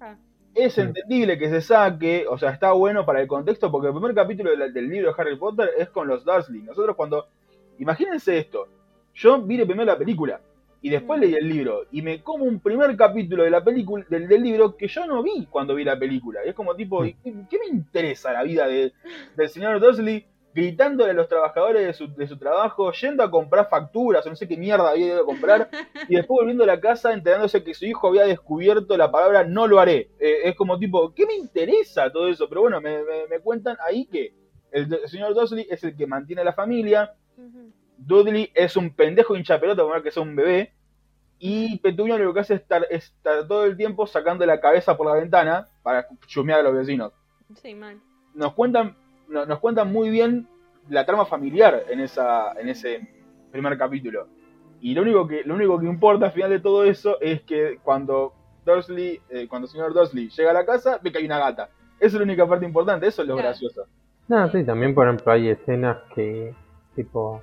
[0.00, 0.16] Ah.
[0.54, 4.14] Es entendible que se saque, o sea, está bueno para el contexto, porque el primer
[4.14, 6.62] capítulo del, del libro de Harry Potter es con los Dursley.
[6.62, 7.26] Nosotros cuando...
[7.78, 8.68] Imagínense esto,
[9.14, 10.40] Yo vi primero la película
[10.82, 14.28] y después leí el libro y me como un primer capítulo de la película del,
[14.28, 16.40] del libro que yo no vi cuando vi la película.
[16.44, 17.16] Y es como tipo, ¿qué,
[17.48, 18.92] qué me interesa la vida de-
[19.36, 23.68] del señor Dursley gritándole a los trabajadores de su, de su trabajo, yendo a comprar
[23.68, 25.68] facturas o no sé qué mierda había ido a comprar
[26.08, 29.66] y después volviendo a la casa enterándose que su hijo había descubierto la palabra no
[29.66, 30.10] lo haré.
[30.20, 32.48] Eh, es como tipo, ¿qué me interesa todo eso?
[32.48, 34.32] Pero bueno, me, me- me cuentan ahí que
[34.70, 37.72] el, el señor Dursley es el que mantiene a la familia, Ujú.
[37.98, 40.72] Dudley es un pendejo hincha pelota, por que sea un bebé.
[41.38, 44.96] Y Petunia lo que hace es estar, es estar todo el tiempo sacando la cabeza
[44.96, 47.12] por la ventana para chumear a los vecinos.
[47.56, 48.00] Sí, mal.
[48.34, 48.96] Nos cuentan,
[49.28, 50.48] no- nos cuentan muy bien
[50.88, 53.06] la trama familiar en esa, en ese
[53.50, 54.28] primer capítulo.
[54.80, 57.78] Y lo único que, lo único que importa al final de todo eso es que
[57.82, 58.32] cuando
[58.64, 61.68] Dursley, eh, cuando el señor Dursley llega a la casa, ve que hay una gata.
[61.98, 63.48] Esa es la única parte importante, eso es lo Claro.
[63.48, 63.86] gracioso.
[64.28, 66.54] No, sí, también por ejemplo hay escenas que,
[66.94, 67.42] tipo,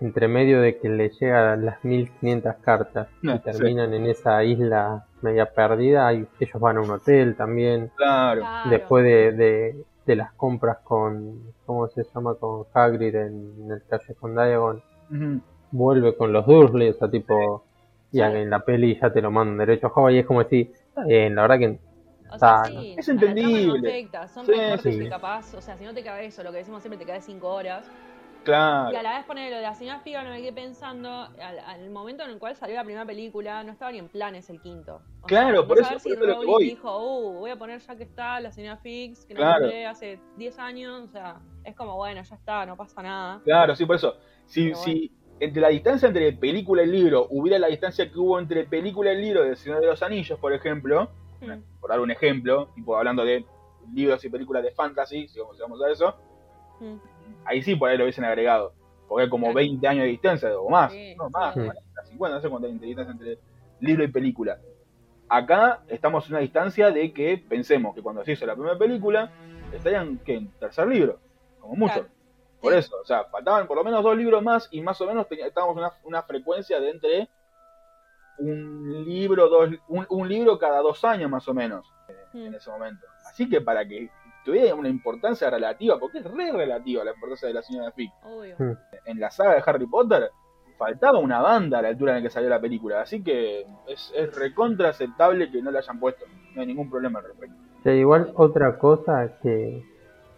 [0.00, 5.04] entre medio de que le llegan las 1500 cartas Ah, y terminan en esa isla
[5.22, 7.90] media perdida, hay- ellos van a un hotel también.
[7.96, 8.44] Claro.
[8.70, 12.34] Después de, de, de las compras con, ¿cómo se llama?
[12.36, 14.82] Con Hagrid en, en el Callejón Diagon,
[15.70, 17.64] vuelve con los Dursley, o sea, tipo,
[18.12, 18.22] y Sí.
[18.22, 20.72] en la peli ya te lo mandan derecho a Hogwarts y es como decir,
[21.06, 21.78] bien, la verdad que
[22.30, 24.08] O sea, Ah, sí, Es entendible.
[24.28, 24.52] son Sí,
[24.92, 25.08] sí.
[25.08, 27.48] capaz, o sea, si no te cabe eso, lo que decimos siempre te cae 5
[27.48, 27.90] horas.
[28.48, 28.92] Claro.
[28.92, 31.90] Y a la vez poner lo de la señora Figaro, me quedé pensando, al, al
[31.90, 35.02] momento en el cual salió la primera película, no estaba ni en planes el quinto.
[35.22, 36.64] O Claro, sea, por eso- a ver si Rowling voy.
[36.70, 40.18] dijo, uh, voy a poner ya que está la señora Fix, que no nombré hace
[40.36, 43.40] 10 años, o sea, es como, bueno, ya está, no pasa nada.
[43.44, 44.16] Claro, sí, por eso.
[44.46, 48.64] Si, si entre la distancia entre película y libro hubiera la distancia que hubo entre
[48.64, 51.60] película y libro de Señor de los Anillos, por ejemplo, Hmm.
[51.80, 53.44] por dar un ejemplo, tipo hablando de
[53.94, 56.16] libros y películas de fantasy, si vamos, si vamos a eso,
[56.80, 56.96] Hmm.
[57.44, 58.72] Ahí sí por ahí lo hubiesen agregado.
[59.08, 59.56] Porque hay como Claro.
[59.56, 61.60] 20 años de distancia o más, Sí, no más, sí.
[61.60, 63.38] 40, 50, no sé cuánta distancia entre
[63.80, 64.58] libro y película.
[65.30, 69.30] Acá estamos en una distancia de que pensemos que cuando se hizo la primera película,
[69.72, 71.18] estarían que en tercer libro,
[71.60, 71.94] como mucho.
[71.94, 72.08] Claro.
[72.60, 72.78] Por Sí.
[72.80, 75.76] eso, o sea, faltaban por lo menos dos libros más y más o menos estábamos
[75.76, 77.28] en una, una frecuencia de entre
[78.38, 81.86] un libro, dos, un, un libro cada dos años más o menos
[82.34, 82.54] en Hmm.
[82.54, 83.06] ese momento.
[83.26, 84.10] Así que para que
[84.48, 88.56] tuviera una importancia relativa, porque es re relativa la importancia de la señora Fick Obvio.
[88.58, 88.72] Hmm.
[89.04, 90.30] en la saga de Harry Potter,
[90.78, 93.02] faltaba una banda a la altura en la que salió la película.
[93.02, 96.24] Así que es, es recontra aceptable que no la hayan puesto.
[96.54, 97.56] No hay ningún problema al respecto.
[97.84, 99.84] Sí, igual otra cosa que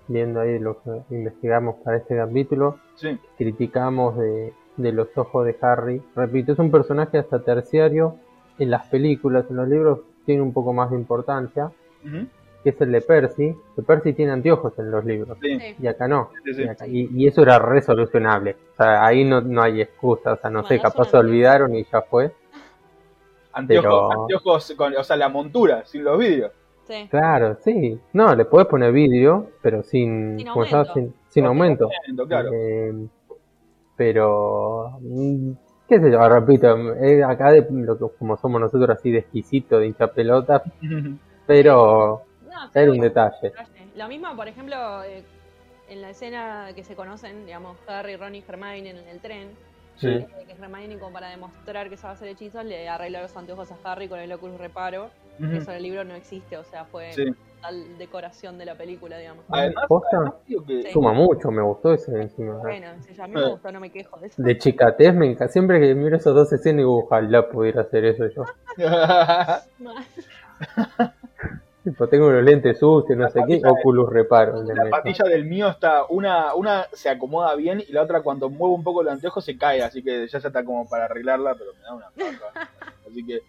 [0.08, 5.56] viendo ahí lo que investigamos para este capítulo, Sí, criticamos de, de los ojos de
[5.60, 6.02] Harry.
[6.16, 8.16] Repito, es un personaje hasta terciario.
[8.58, 11.70] En las películas, en los libros, tiene un poco más de importancia,
[12.04, 12.26] Ujú.
[12.62, 13.56] Que es el de Percy.
[13.76, 16.30] Que Percy tiene anteojos en los libros, sí, y acá no.
[16.44, 16.62] sí, sí.
[16.62, 18.56] Y, acá- y- y eso era resolucionable.
[18.74, 20.32] O sea, ahí no, no hay excusa.
[20.32, 22.32] O sea, no sé, capaz se olvidaron y ya fue.
[23.52, 26.52] Anteojos, Pero- anteojos con, o sea, la montura, sin los vidrios.
[26.84, 27.06] Sí.
[27.10, 27.98] Claro, sí.
[28.12, 30.84] No, le puedes poner vidrio, pero sin, Sin aumento.
[30.94, 31.88] sin, sin aumento.
[32.28, 32.50] Claro.
[32.52, 32.92] Eh,
[33.96, 35.50] pero, mm,
[35.88, 39.78] qué sé yo, repito, eh, acá de, lo que, como somos nosotros así de exquisito,
[39.78, 40.62] de hincha pelota,
[41.46, 43.52] pero No, era un detalle.
[43.96, 45.22] Lo mismo, por ejemplo, eh,
[45.88, 49.48] en la escena que se conocen, digamos, Harry, Ron y Hermione en el tren,
[49.96, 50.08] Sí.
[50.08, 53.76] eh, que Hermione, como para demostrar que sabe hacer hechizos, le arregla los anteojos a
[53.84, 55.10] Harry con el Oculus Reparo.
[55.40, 57.24] Eso en el libro no existe, o sea, fue Sí.
[57.62, 59.42] tal decoración de la película, digamos.
[59.48, 60.16] Además, ¿Posta?
[60.18, 60.90] además que- Sí.
[60.92, 62.58] Suma mucho, me gustó ese encima.
[62.58, 64.42] Bueno, si ya a mí me gustó, no me quejo de eso.
[64.42, 65.50] De chicatez, me encanta.
[65.50, 68.44] Siempre que miro esos dos escenas, digo, ojalá pudiera hacer eso yo.
[71.84, 74.62] Tipo, tengo los lentes sucios, no sé qué, Oculus reparo.
[74.64, 74.90] la meto.
[74.90, 78.84] patilla del mío está, una, una se acomoda bien y la otra cuando muevo un
[78.84, 81.80] poco el anteojo se cae, así que ya, ya está como para arreglarla, pero me
[81.80, 82.70] da una paja.
[83.08, 83.40] Así que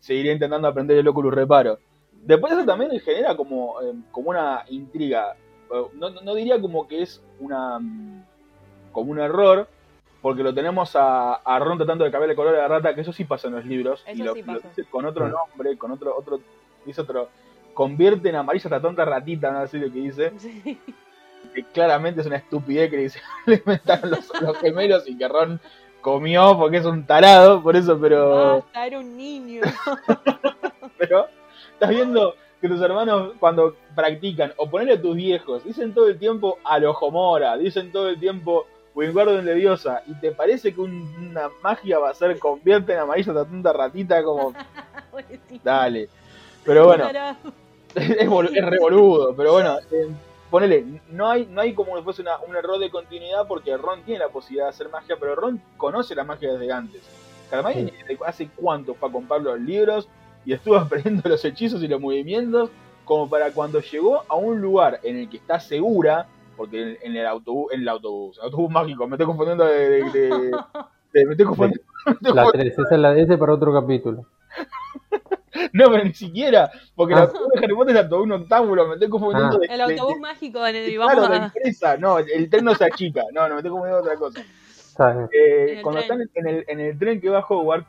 [0.00, 1.78] seguiré intentando aprender el Oculus Reparo.
[2.12, 5.34] Después eso también genera como, eh, como una intriga.
[5.94, 8.24] No, no- no diría como que es una mm,
[8.92, 9.66] como un error,
[10.22, 13.00] porque lo tenemos a, a Ron tratando de cambiar el color de la rata, que
[13.00, 15.30] eso sí pasa en los libros, y lo, sí lo dice con otro Mm.
[15.32, 16.40] nombre, con otro, otro,
[16.86, 17.28] dice otro,
[17.78, 20.80] convierte en amarilla esta tonta ratita, no sé lo que dice, Sí.
[21.54, 25.28] que claramente es una estupidez que le, dice- le inventaron los, los gemelos y que
[25.28, 25.60] Ron
[26.00, 28.56] comió porque es un tarado, por eso, pero...
[28.64, 29.60] Basta, era un niño.
[30.98, 31.26] pero
[31.74, 36.18] estás viendo que tus hermanos cuando practican o ponerle a tus viejos dicen todo el
[36.18, 42.00] tiempo Alojomora, dicen todo el tiempo Wingardium Leviosa y te parece que un- una magia
[42.00, 44.52] va a ser convierte en amarilla esta tonta ratita como
[45.62, 46.08] dale.
[46.64, 47.08] Pero bueno.
[48.20, 50.08] es, bol- es re boludo, pero bueno, eh,
[50.50, 54.02] ponele, no hay, no hay como si fuese una- un error de continuidad porque Ron
[54.02, 57.02] tiene la posibilidad de hacer magia, pero Ron conoce la magia desde antes.
[57.50, 57.92] Hermione
[58.26, 60.08] hace cuánto fue a comprar los libros
[60.44, 62.70] y estuvo aprendiendo los hechizos y los movimientos
[63.04, 66.26] como para cuando llegó a un lugar en el que está segura,
[66.58, 70.10] porque en, en el autobús, en el autobús, autobús mágico, me estoy confundiendo de, de-
[70.10, 70.30] de-
[71.14, 72.74] de- me estoy confundiendo, me estoy La confundiendo.
[72.74, 74.26] 3, esa es la ese para otro capítulo.
[75.72, 77.22] no, pero ni siquiera, porque el Ah.
[77.22, 79.58] autobús de Harry Potter es el autobús noctámbulo, me estoy confundiendo Ah.
[79.60, 82.84] de, El autobús de- mágico en el, claro, de empresa, no, el tren no se
[82.84, 84.40] achica, no, no, me estoy confundiendo de otra cosa.
[85.32, 86.22] Eh, cuando tren.
[86.22, 87.86] están en el, en el tren que va a Hogwarts,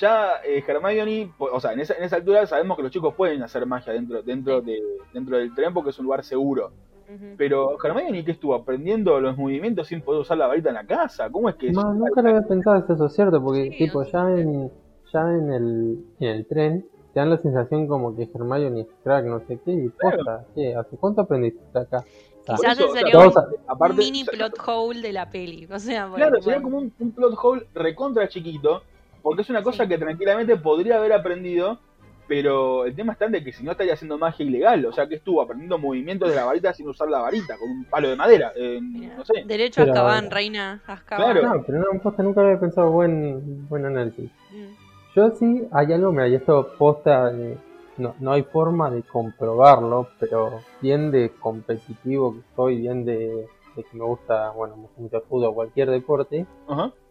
[0.00, 3.42] ya eh, Hermione, o sea, en esa, en esa altura sabemos que los chicos pueden
[3.42, 4.80] hacer magia dentro, dentro, de,
[5.12, 6.72] dentro del tren porque es un lugar seguro.
[7.06, 7.34] Ujú.
[7.36, 11.28] Pero Hermione, que estuvo aprendiendo los movimientos sin poder usar la varita en la casa?
[11.30, 14.02] ¿Cómo es que No, nunca lo había pensado, es eso es cierto, porque Sí, tipo
[14.04, 14.72] ya en
[15.14, 19.24] ya en el, en el tren te dan la sensación como que Hermione es crack,
[19.26, 20.74] no sé qué, y posta, ¿qué?
[20.74, 22.04] ¿Hace cuánto aprendiste acá?
[22.48, 23.32] Ah, Quizás eso, ese o sea, sería un,
[23.68, 25.66] aparte- un mini plot hole de la peli.
[25.70, 28.82] O sea, Claro, sería como un, un plot hole recontra chiquito,
[29.22, 29.88] porque es una cosa Sí.
[29.88, 31.78] que tranquilamente podría haber aprendido,
[32.26, 35.06] pero el tema está en de que si no estaría haciendo magia ilegal, o sea
[35.06, 38.16] que estuvo aprendiendo movimientos de la varita sin usar la varita, con un palo de
[38.16, 39.44] madera, eh, mira, no sé.
[39.46, 41.32] Derecho a Azkaban, reina Azkaban.
[41.32, 41.54] Claro.
[41.54, 44.30] No, pero no, posta, nunca había pensado buen, buen análisis.
[44.50, 44.83] Mm.
[45.14, 47.56] Yo sí, hay algo, mira, y esto posta, eh,
[47.98, 53.46] no, no hay forma de comprobarlo, pero bien de competitivo que soy, bien de,
[53.76, 56.46] de que me gusta, bueno, me gusta mucho fútbol o cualquier deporte,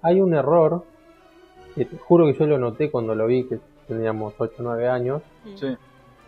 [0.02, 0.84] hay un error,
[1.76, 4.88] que te juro que yo lo noté cuando lo vi, que teníamos 8 o 9
[4.90, 5.58] años, Mm.
[5.58, 5.78] Sí.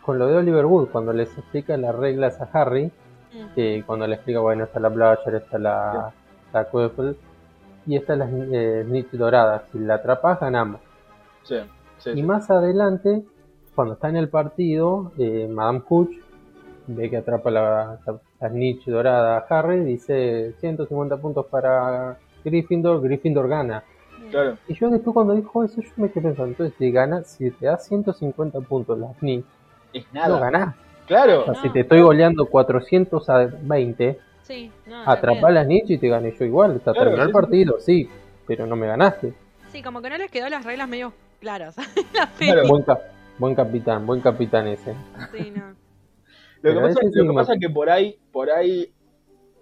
[0.05, 2.91] con lo de Oliver Wood, cuando les explica las reglas a Harry,
[3.33, 3.53] Mm.
[3.53, 6.13] que cuando le explica, bueno, está la Bladger, está la,
[6.53, 7.17] la Quirrell,
[7.85, 10.79] y está la eh, Snitch dorada, si la atrapas ganamos.
[11.45, 11.55] Sí,
[11.99, 12.23] sí, Y sí.
[12.23, 13.23] más adelante,
[13.73, 16.11] cuando está en el partido, eh, Madame Hooch
[16.87, 23.01] ve que atrapa la, la, la snitch dorada a Harry, dice 150 puntos para Gryffindor,
[23.01, 23.83] Gryffindor gana.
[24.29, 24.57] Claro.
[24.67, 27.65] Y yo después cuando dijo eso, yo me quedé pensando, entonces si gana, si te
[27.67, 29.45] da 150 puntos la snitch,
[29.93, 30.39] Es no nada.
[30.39, 30.75] ganás.
[31.07, 31.41] Claro.
[31.41, 31.61] O sea, No.
[31.61, 36.31] si te estoy goleando 400 a 20, Sí, no, atrapá la snitch y te gané
[36.37, 36.79] yo igual.
[36.83, 37.33] Sea, Claro, terminó el sí, sí.
[37.33, 38.09] partido, sí,
[38.47, 39.33] pero no me ganaste.
[39.71, 41.13] Sí, como que no les quedó las reglas medio
[41.45, 41.75] claras.
[42.13, 42.61] la Claro.
[42.61, 42.67] peli.
[42.69, 43.03] Buen, cap-
[43.37, 44.95] buen capitán, buen capitán ese.
[45.31, 45.75] Sí, no.
[46.63, 48.91] Lo que pasa, lo que pasa es que por ahí, por ahí,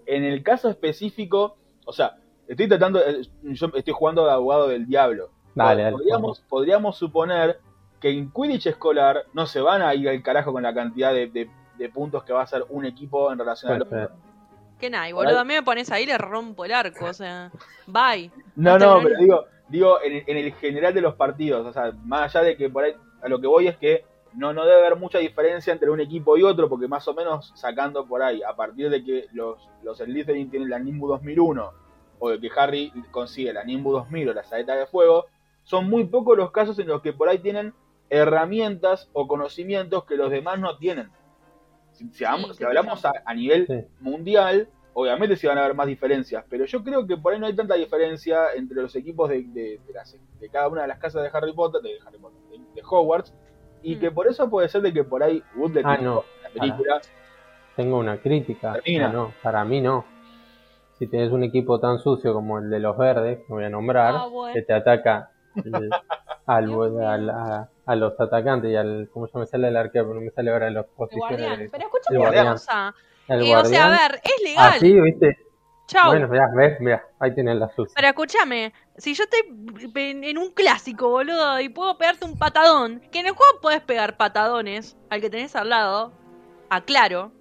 [0.06, 2.16] en el caso específico, o sea,
[2.48, 5.30] estoy tratando, eh, yo estoy jugando de abogado del diablo.
[5.54, 5.98] Dale, dale.
[5.98, 7.60] podríamos, podríamos suponer
[8.00, 11.28] que en Quidditch escolar no se van a ir al carajo con la cantidad de,
[11.28, 13.88] de- de puntos que va a hacer un equipo en relación a los.
[14.80, 17.14] Que nada, y boludo, a mí me pones ahí y le rompo el arco, o
[17.14, 17.52] sea,
[17.88, 18.32] bye.
[18.56, 21.92] No, no, pero digo, digo en, el- en el general de los partidos, o sea,
[22.06, 24.06] más allá de que por ahí, a lo que voy es que
[24.36, 27.52] no, no debe haber mucha diferencia entre un equipo y otro, porque más o menos
[27.56, 31.72] sacando por ahí, a partir de que los, los Slytherin tienen la Nimbus 2001,
[32.20, 35.26] o de que Harry consigue la Nimbus 2000 o la saeta de fuego,
[35.64, 37.74] son muy pocos los casos en los que por ahí tienen
[38.10, 41.10] herramientas o conocimientos que los demás no tienen.
[41.94, 42.26] Si, si
[42.58, 43.86] si hablamos a, a nivel Sí.
[44.00, 47.46] mundial, obviamente sí van a haber más diferencias, pero yo creo que por ahí no
[47.48, 51.00] hay tanta diferencia entre los equipos de, de- de las- de cada una de las
[51.00, 53.34] casas de Harry Potter, de, Harry Potter, de, de Hogwarts,
[53.82, 54.00] y Mm.
[54.00, 56.24] que por eso puede ser de que por ahí Wood le Ah, no.
[56.44, 57.02] la película.
[57.76, 58.74] Tengo una crítica.
[58.74, 59.10] Termina.
[59.10, 60.06] No, para mí no.
[61.00, 64.14] Si tienes un equipo tan sucio como el de los verdes, que voy a nombrar,
[64.16, 64.54] Ah, bueno.
[64.54, 65.90] que te ataca el-
[66.46, 69.10] al- al- a, a los atacantes y al.
[69.12, 70.14] ¿Cómo se me sale el arquero?
[70.14, 71.40] No me sale ahora los posiciones.
[71.48, 71.70] guardián.
[71.72, 72.96] Pero escúchame una cosa.
[73.28, 74.72] El Eh, o sea, a ver, es legal.
[74.74, 75.40] Ah, sí, viste.
[75.88, 76.12] Chau.
[76.12, 77.94] Bueno, mirá, ves, mirá, ahí tienes la sucia.
[77.96, 79.42] Pero escúchame, si yo estoy
[79.96, 83.82] en, en un clásico, boludo, y puedo pegarte un patadón, que en el juego podés
[83.82, 86.14] pegar patadones al que tenés al lado,
[86.70, 87.32] aclaro,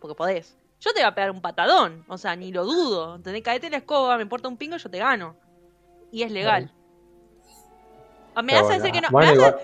[0.00, 0.56] porque podés.
[0.80, 3.16] Yo te voy a pegar un patadón, o sea, ni lo dudo.
[3.16, 3.42] ¿Entendés?
[3.42, 5.36] Caete la escoba, me importa un pingo, yo te gano.
[6.10, 6.72] Y es legal.
[8.34, 9.56] Ah, Me bueno, decir que no, bueno, me, me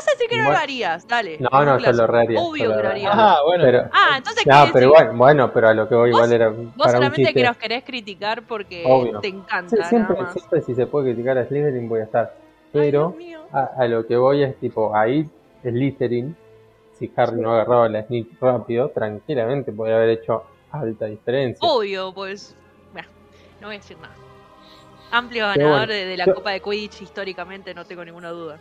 [0.00, 1.38] vas a decir que no igual- lo harías, dale.
[1.38, 2.40] No, un no, yo lo reharía.
[2.40, 3.10] Obvio que lo haría.
[3.12, 3.64] Ah, bueno.
[3.64, 5.02] Pero, Ah, entonces no, ¿qué pero decís?
[5.04, 7.34] bueno, bueno, pero a lo que voy igual era Vos para un solamente chiste.
[7.34, 9.20] que nos querés criticar porque Obvio.
[9.20, 10.32] te Sí, encanta, siempre, nada más.
[10.34, 12.34] siempre si se puede criticar a Slytherin voy a estar.
[12.34, 13.40] Ay, Pero mío.
[13.52, 15.28] a, a lo que voy es tipo, ahí
[15.62, 16.36] Slytherin,
[16.98, 21.66] si Harry no agarraba la sneak rápido, tranquilamente podría haber hecho alta diferencia.
[21.68, 22.54] Obvio, pues.
[22.94, 23.04] Bah,
[23.60, 24.14] no voy a decir nada.
[25.12, 28.58] Amplio ganador bueno, de, de la yo- Copa de Quidditch históricamente, no tengo ninguna duda.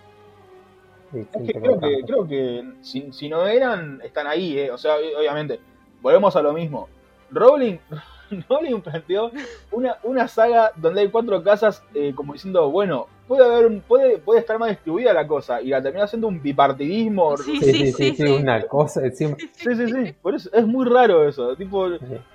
[1.14, 4.72] Es que creo que, creo que si, si no eran, están ahí, ¿eh?
[4.72, 5.60] O sea, obviamente,
[6.02, 6.88] volvemos a lo mismo.
[7.32, 7.78] Rowling,
[8.50, 9.32] Rowling planteó
[9.72, 14.18] una, una saga donde hay cuatro casas, eh, como diciendo, bueno, puede haber un- puede,
[14.18, 17.38] puede estar más distribuida la cosa y la termina haciendo un bipartidismo.
[17.38, 18.24] Sí, Sí, sí, sí, sí, sí.
[18.34, 19.02] una cosa.
[19.12, 20.14] Sí, sí, sí.
[20.22, 21.56] Por eso es muy raro eso.
[21.56, 21.88] Tipo,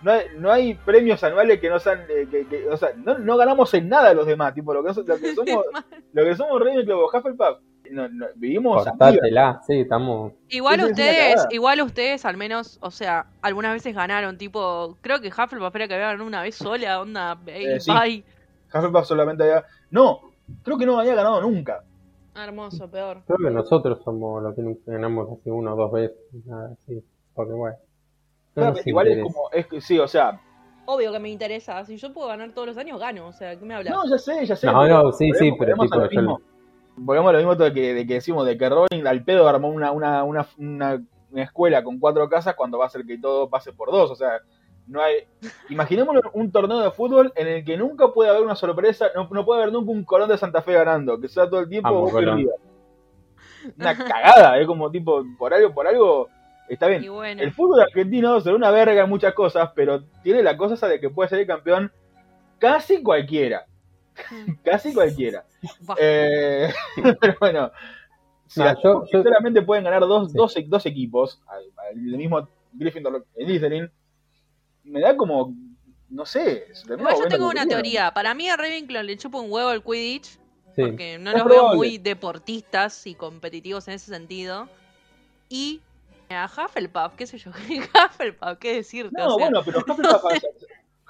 [0.03, 3.19] no hay, no hay premios anuales que no sean, eh, que, que- o sea, no,
[3.19, 4.55] no ganamos en nada los demás.
[4.55, 5.65] Tipo, lo que, lo que somos,
[6.13, 7.59] lo que somos Ravenclaw o Hufflepuff,
[7.91, 8.85] no, no, vivimos.
[8.85, 10.33] Cortátela, sí, estamos.
[10.49, 15.75] Igual ustedes, igual ustedes al menos, o sea, algunas veces ganaron, tipo, creo que Hufflepuff
[15.75, 17.91] era que había ganado una vez sola, onda, Eh, sí.
[17.93, 18.25] bye.
[18.73, 19.65] Hufflepuff solamente había.
[19.91, 20.21] No,
[20.63, 21.83] creo que no había ganado nunca.
[22.35, 23.23] Hermoso, peor.
[23.27, 27.03] Creo que nosotros somos los que ganamos así una o dos veces, nada así.
[27.33, 27.77] Porque bueno.
[28.57, 30.41] no Claro, igual es como, es que sí, o sea,
[30.87, 33.65] Obvio que me interesa, si yo puedo ganar todos los años, gano, o sea, ¿qué
[33.65, 33.95] me hablas?
[33.95, 34.67] no, ya sé, ya sé.
[34.67, 36.41] No, no, sí, sí, pero tipo, yo-.
[36.97, 39.69] Volvemos a lo mismo de que, de que decimos, de que Rowling al pedo armó
[39.69, 43.51] una, una, una, una, una escuela con cuatro casas cuando va a ser que todo
[43.51, 44.41] pase por dos, o sea,
[44.87, 45.27] no hay...
[45.69, 49.45] Imaginémonos un torneo de fútbol en el que nunca puede haber una sorpresa, no, no
[49.45, 52.13] puede haber nunca un Colón de Santa Fe ganando, que sea todo el tiempo Vamos.
[53.79, 56.29] Una cagada, es como tipo, por algo, por algo,
[56.69, 57.11] está bien.
[57.11, 60.87] Bueno, El fútbol argentino será una verga en muchas cosas, pero tiene la cosa esa
[60.87, 61.91] de que puede ser campeón
[62.59, 63.67] casi cualquiera.
[64.65, 65.45] casi cualquiera.
[65.99, 66.73] Eh,
[67.21, 67.71] pero bueno,
[68.47, 70.37] si No, las- yo- yo- sinceramente pueden ganar dos, Sí.
[70.39, 73.91] dos, dos equipos, al- al- el mismo Gryffindor y Slytherin,
[74.85, 75.55] me da como,
[76.11, 76.67] no sé.
[76.89, 80.39] igual yo tengo una teoría, para mí a Ravenclaw le chupa un huevo el Quidditch,
[80.77, 80.83] Sí.
[80.83, 84.69] porque no Es los veo muy deportistas y competitivos en ese sentido,
[85.49, 85.81] y
[86.31, 87.51] a Hufflepuff, qué sé yo,
[87.95, 90.23] Hufflepuff, qué decirte, No, o sea, bueno, pero Hufflepuff,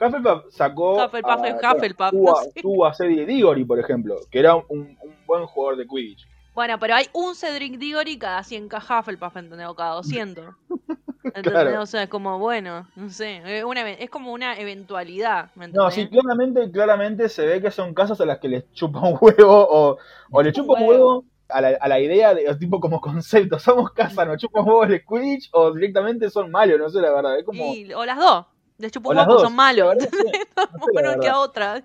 [0.00, 1.04] Hufflepuff sacó.
[1.04, 2.62] Hufflepuff a- es bueno, Hufflepuff, Tuvo, no a- sé.
[2.62, 6.26] tuvo a Cedric Diggory, por ejemplo, que era un, un buen jugador de Quidditch.
[6.54, 9.66] Bueno, pero hay un Cedric Diggory cada 100 Hufflepuff, ¿entendés?
[9.66, 10.54] O cada 200.
[11.24, 11.52] ¿Entendés?
[11.52, 11.80] Claro.
[11.82, 15.90] O sea, es como, bueno, no sé, es, una es como una eventualidad, ¿me No,
[15.90, 19.66] sí, claramente, claramente se ve que son casas a las que les chupa un huevo
[19.70, 19.98] o,
[20.30, 21.24] o le chupa un Un huevo huevo.
[21.48, 24.84] a la, a la idea de tipo como concepto, somos casa, nos chupa un huevo
[24.84, 28.18] el Quidditch o directamente son malos, no sé la verdad, es como Y- o las
[28.18, 28.46] dos.
[28.78, 29.94] Huevo, dos, son malos.
[29.98, 30.48] sí, ¿entendés?
[30.56, 31.82] no sé que a otra.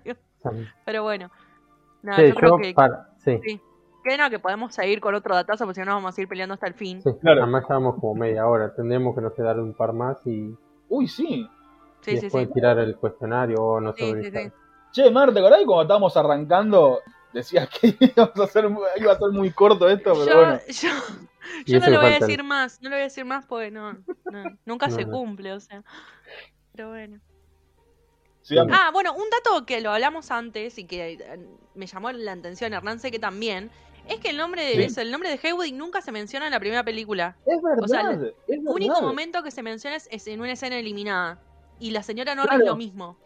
[0.84, 1.30] Pero bueno.
[2.02, 3.40] Nada, Sí, yo creo yo que, para- sí,
[4.02, 6.54] que no, que podemos seguir con otro datazo, porque si no vamos a ir peleando
[6.54, 7.02] hasta el fin.
[7.02, 7.10] sí.
[7.20, 7.42] Claro.
[7.42, 8.74] Además llevamos como media hora.
[8.74, 10.56] Tendremos que no sé darle un par más y,
[10.88, 11.46] Uy, sí.
[12.00, 12.54] Sí, y sí, después sí.
[12.54, 14.22] tirar el cuestionario o no sé.
[14.22, 14.52] Sí, sí, sí.
[14.92, 17.00] Che, Mar, ¿te acordás cuando estábamos arrancando
[17.32, 20.60] decías que íbamos a hacer, iba a ser muy corto esto, pero Yo, bueno.
[20.66, 20.88] yo,
[21.66, 23.92] yo no le voy a decir más, no le voy a decir más porque no,
[23.92, 25.12] no, nunca No, se no.
[25.12, 25.84] cumple, o sea.
[26.80, 27.20] Pero bueno.
[28.40, 28.74] Sigamos.
[28.74, 32.72] Ah, bueno, un dato que lo hablamos antes y que eh, me llamó la atención,
[32.72, 33.70] Hernán, sé que también,
[34.08, 34.82] es que el nombre de Sí.
[34.84, 37.36] eso, el nombre de Haywood nunca se menciona en la primera película.
[37.44, 38.16] es verdad, o sea, es
[38.48, 38.72] El verdad.
[38.74, 41.38] único momento que se menciona es, es en una escena eliminada.
[41.80, 42.64] Y la señora Norris Claro.
[42.64, 43.18] lo mismo.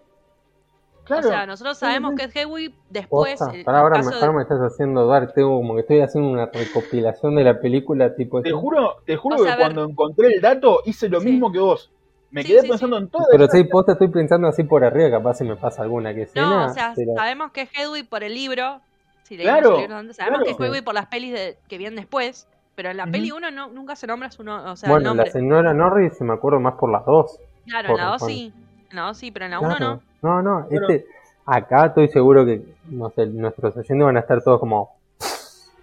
[1.04, 1.28] Claro.
[1.28, 2.16] O sea, nosotros sabemos sí.
[2.16, 3.40] que es Haywood después.
[3.52, 6.46] El ahora, me, de- ahora me estás haciendo dar, tengo como que estoy haciendo una
[6.46, 10.40] recopilación de la película tipo Te juro, te juro O sea, que cuando encontré el
[10.40, 11.26] dato hice lo Sí.
[11.30, 11.92] mismo que vos.
[12.34, 15.08] Me Sí, quedé sí, pensando en todo Pero sí, posta estoy pensando así por arriba,
[15.18, 16.48] capaz si me pasa alguna que escena.
[16.48, 18.80] No, o sea, pero- sabemos que es Hedwig por el libro.
[19.22, 20.56] Si Claro, el libro antes, sabemos claro.
[20.58, 22.48] que es Hedwig por las pelis de, que vienen después.
[22.74, 25.10] Pero en la peli uno no, nunca se nombra su no, o sea, el bueno,
[25.10, 25.26] nombre.
[25.26, 27.38] la señora Norris se me acuerdo más por las dos.
[27.68, 28.28] Claro, por en la 2 razón.
[28.28, 28.52] sí.
[28.90, 30.00] En la 2 sí, pero en la 1 Claro.
[30.20, 30.42] no.
[30.42, 31.06] No, no, Pero- este,
[31.46, 34.90] acá estoy seguro que, no sé, nuestros oyentes van a estar todos como...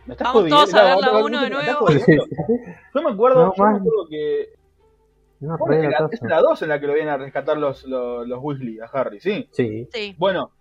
[0.05, 2.25] Me estás Vamos jodiendo, todos a ver la vos- uno vos de me estás nuevo.
[2.95, 3.79] Yo me acuerdo, No, yo me man.
[3.81, 4.49] acuerdo que
[5.41, 8.27] No, la- es en la 2 en la que lo vienen a rescatar los, los,
[8.27, 9.47] los Weasley a Harry, ¿sí?
[9.51, 10.15] Sí, Sí.
[10.17, 10.51] Bueno,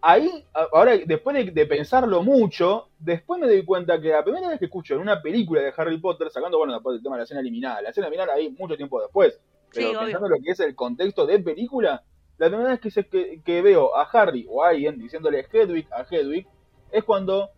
[0.00, 0.30] ahí,
[0.72, 4.66] ahora después de, de pensarlo mucho, después me doy cuenta que la primera vez que
[4.66, 7.40] escucho en una película de Harry Potter, sacando, bueno, después del tema de la escena
[7.40, 9.38] eliminada, la escena eliminada ahí mucho tiempo después,
[9.74, 10.00] pero Sí, obvio.
[10.06, 12.02] pensando lo que es el contexto de película,
[12.38, 15.86] la primera vez que, se- que, que veo a Harry o a alguien diciéndole Hedwig
[15.92, 16.46] a Hedwig,
[16.92, 17.50] es cuando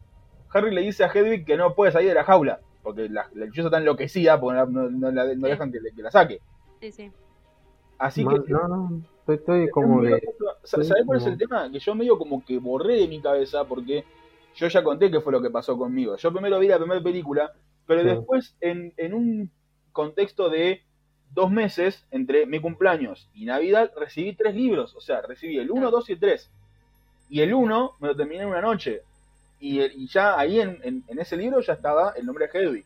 [0.53, 3.45] Harry le dice a Hedwig que no puede salir de la jaula, porque la, la
[3.47, 5.51] hechiza está enloquecida, porque no, no- no la, no Sí.
[5.53, 6.41] dejan que la saque.
[6.83, 7.13] Sí, sí.
[7.97, 10.21] Así que no, no, estoy, estoy como que...
[10.65, 11.71] ¿Sabes cuál es el tema?
[11.71, 14.05] Que yo medio como que borré de mi cabeza porque
[14.57, 16.17] yo ya conté qué fue lo que pasó conmigo.
[16.17, 17.53] Yo primero vi la primera película,
[17.87, 18.09] pero Sí.
[18.09, 19.51] después en, en un
[19.93, 20.83] contexto de
[21.33, 24.97] dos meses entre mi cumpleaños y Navidad recibí tres libros.
[24.97, 25.91] O sea, recibí el 1, Ah.
[25.93, 26.51] 2 y el 3.
[27.31, 29.03] Y el 1 me lo terminé en una noche.
[29.61, 32.59] Y, el- y ya ahí en, en- en ese libro ya estaba el nombre de
[32.59, 32.85] Hedwig.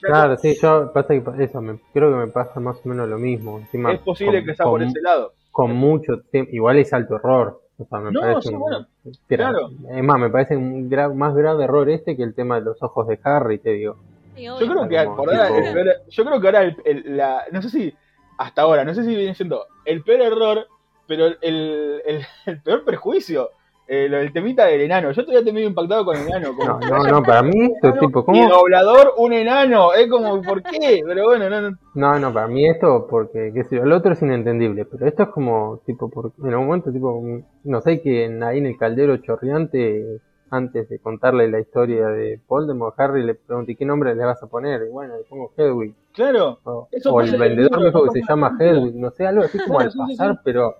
[0.00, 3.18] Claro, sí, yo pasa que eso, me, creo que me pasa más o menos lo
[3.18, 3.58] mismo.
[3.58, 5.32] Encima, es posible con- que sea por ese lado.
[5.52, 6.50] con mucho tiempo.
[6.52, 7.60] Igual es alto error.
[7.78, 8.86] O sea, me No, parece sí, un- bueno,
[9.28, 9.70] Mira, claro.
[9.90, 12.82] Es más, me parece un gra- más grave error este que el tema de los
[12.82, 13.96] ojos de Harry, te digo.
[14.34, 16.76] Sí, Yo creo que Como por ahora, tipo- el peor- yo creo que ahora el,
[16.84, 17.94] el- la, no sé si
[18.38, 20.66] hasta ahora, no sé si viene siendo el peor error,
[21.06, 23.50] pero el, el- el peor prejuicio
[23.88, 25.12] eh, lo del temita del enano.
[25.12, 26.56] Yo todavía estoy medio impactado con el enano.
[26.56, 28.60] como No, no, no, para mí esto, tipo, Y el ¿cómo?
[28.60, 29.92] doblador, un enano.
[29.94, 31.02] Es como, ¿por qué?
[31.06, 31.78] Pero bueno, no, no.
[31.94, 35.24] No, no, para mí esto, porque, qué sé yo, el otro es inentendible, pero esto
[35.24, 37.22] es como, tipo, porque en algún momento, tipo,
[37.64, 40.20] no sé, que ahí en el caldero chorreante,
[40.50, 44.46] antes de contarle la historia de Voldemort, Harry le pregunté, ¿qué nombre le vas a
[44.46, 44.82] poner?
[44.88, 45.94] Y bueno, le pongo Hedwig.
[46.12, 46.58] Claro.
[46.64, 48.56] O, Eso o el en el vendedor libro, me dijo no que se llama.
[48.58, 50.76] Hedwig, no sé, algo así como al pasar, pero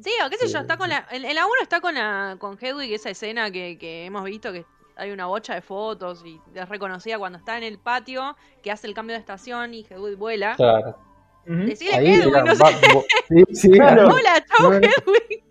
[0.00, 1.06] Sí, o qué sé yo, está con la.
[1.10, 4.52] En, en la 1 está con la con Hedwig, esa escena que, que hemos visto
[4.52, 4.64] que
[4.96, 8.86] hay una bocha de fotos y es reconocida cuando está en el patio, que hace
[8.86, 10.54] el cambio de estación y Hedwig vuela.
[10.56, 10.96] claro.
[11.44, 14.08] Decirle Ahí Hedwig, no va- vo- sí, sí, Claro.
[14.08, 14.76] Hola, No, no.
[14.76, 15.44] Hedwig.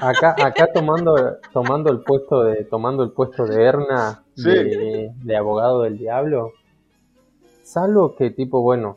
[0.00, 4.44] Acá, acá tomando, tomando el puesto de, tomando el puesto de Erna Sí.
[4.50, 6.52] de, de abogado del diablo,
[7.62, 8.96] salvo que tipo, bueno,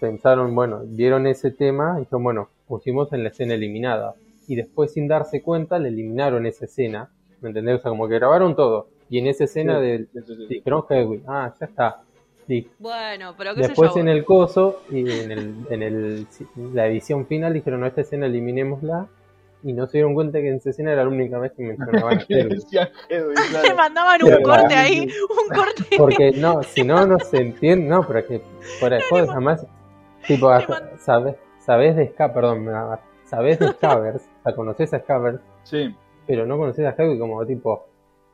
[0.00, 4.14] pensaron, bueno, vieron ese tema y dijeron, bueno, pusimos en la escena eliminada.
[4.48, 7.10] Y después sin darse cuenta le eliminaron esa escena,
[7.42, 7.76] ¿me entendés?
[7.76, 8.88] O sea, como que grabaron todo.
[9.10, 10.46] Y en esa escena Sí, del sí, sí, sí.
[10.48, 12.00] dijeron Hedwig, ah, ya está.
[12.48, 12.72] Listo.
[12.78, 14.00] Bueno, pero qué Después sé yo.
[14.00, 16.26] en el coso y en, el, en el,
[16.72, 19.06] la edición final dijeron, no, esta escena eliminémosla.
[19.64, 22.18] Y no se dieron cuenta que en esa escena era la única vez que mencionaban
[22.18, 22.64] a Hedwig.
[23.62, 25.00] Le mandaban un corte ahí,
[25.42, 25.84] un corte.
[25.98, 27.86] Porque no, si no, no se entiende.
[27.86, 28.42] No, pero es que
[28.80, 29.66] fuera de jodas, además,
[30.26, 30.50] tipo,
[30.98, 32.72] sabes, sabes de Ska, perdón, me-
[33.24, 35.94] sabes de Scavers, o sea, a Scavers, Sí.
[36.26, 37.86] pero no conoces a Hedwig como tipo,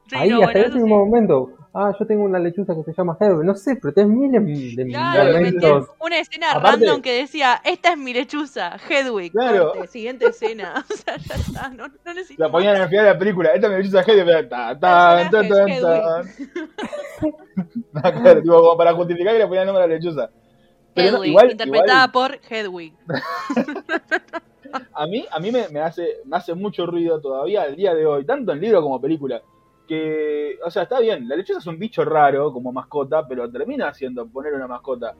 [0.07, 0.89] Sí, ahí no, hasta bueno, el sí.
[0.89, 4.11] momento, ah, yo tengo una lechuza que se llama Hedwig, no sé, pero tenés
[4.41, 5.89] miles de Claro, momentos.
[6.01, 9.33] una escena Aparte- random que decía, esta es mi lechuza, Hedwig.
[9.33, 9.73] Claro.
[9.75, 10.83] corte, siguiente escena.
[10.91, 12.83] O sea, ya está, no, no necesito La ponían más.
[12.85, 13.51] al final de la película.
[13.51, 14.49] Esta me lechuza Hedwig.
[14.49, 16.23] Ta, ta, ta, ta, ta.
[17.93, 20.31] No, claro, tipo, como para justificar que le ponían el nombre a la lechuza.
[20.99, 22.95] No, Hedwig, igual, interpretada igual, por Hedwig.
[24.95, 28.07] a mí, a mí me, me hace, me hace mucho ruido todavía al día de
[28.07, 29.43] hoy, tanto en libro como película.
[29.87, 33.93] Que, o sea, está bien, la lechuza es un bicho raro como mascota, pero termina
[33.95, 35.15] siendo poner una mascota.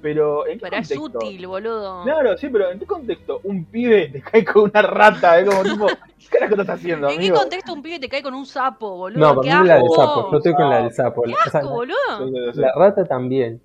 [0.00, 1.18] Pero, ¿en qué Pero es contexto?
[1.18, 2.02] útil, boludo.
[2.02, 5.38] Claro, sí, pero ¿en qué contexto un pibe te cae con una rata?
[5.38, 5.86] Es como tipo,
[6.18, 9.34] ¿qué carajo estás haciendo, ¿En qué contexto un pibe te cae con un sapo, boludo?
[9.34, 11.22] No, ¡Qué mí la del sapo, yo estoy con la del sapo.
[11.22, 12.52] ¡Qué asco, boludo!
[12.54, 13.60] La rata también.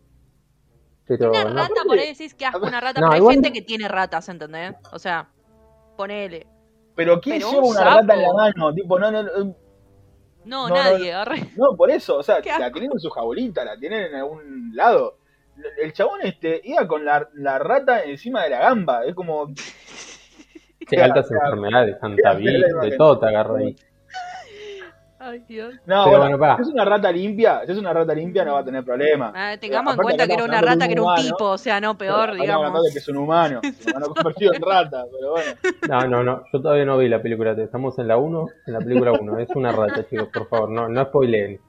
[1.07, 3.35] Pero Una no, rata, por ahí decís que asco una rata, No, pero hay igual-
[3.35, 4.73] gente que tiene ratas, ¿entendés?
[4.91, 5.29] O sea,
[5.95, 6.45] ponele.
[6.95, 8.73] Pero ¿quién Pero lleva un una rata en la mano?
[8.73, 9.29] Tipo, no, no, no,
[10.45, 11.13] No, No, nadie,
[11.55, 14.71] no, por eso, o sea, Qué la tienen en su jabolita, la tienen en algún
[14.73, 15.17] lado.
[15.81, 20.95] El chabón este iba con la, la rata encima de la gamba, es como, sí,
[21.01, 23.75] altas enfermedades, antavirus, de todo te agarra ahí.
[25.29, 25.75] Ay, Dios.
[25.85, 28.53] no, Pero bueno, bueno, si es una rata limpia, si es una rata limpia no
[28.53, 29.33] va a tener problema.
[29.35, 31.81] Ah, tengamos en cuenta que era una rata que era un humano, tipo, o sea,
[31.81, 32.83] no peor, digamos.
[32.85, 35.51] de que es un humano, un humano convertido en rata, pero bueno.
[35.89, 38.79] No, no, no, yo todavía no vi la película, estamos en la 1, en la
[38.79, 41.59] película 1, es una rata, chicos, por favor, no, no spoileen.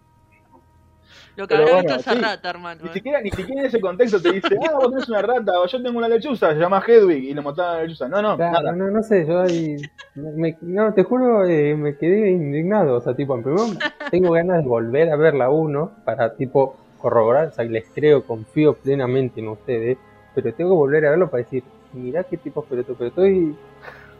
[1.39, 2.19] Lo que habrá bueno, visto esa sí.
[2.21, 2.81] rata, hermano.
[2.83, 2.93] Ni eh.
[2.93, 5.81] siquiera, ni siquiera en ese contexto te dice, ah, vos tenés una rata, o yo
[5.81, 8.09] tengo una lechuza, se llama Hedwig, y le mostraban la lechuza.
[8.09, 8.73] No, no, Claro, nada.
[8.73, 9.77] no, no sé, yo ahí,
[10.17, 14.33] me- no, te juro, eh, me quedé indignado, o sea, tipo, en primer lugar, tengo
[14.33, 18.75] ganas de volver a ver la 1 para, tipo, corroborar, o sea, les creo, confío
[18.75, 19.97] plenamente en ustedes,
[20.35, 21.63] pero tengo que volver a verlo para decir,
[21.93, 23.55] mirá qué tipo pelotudo, pero estoy,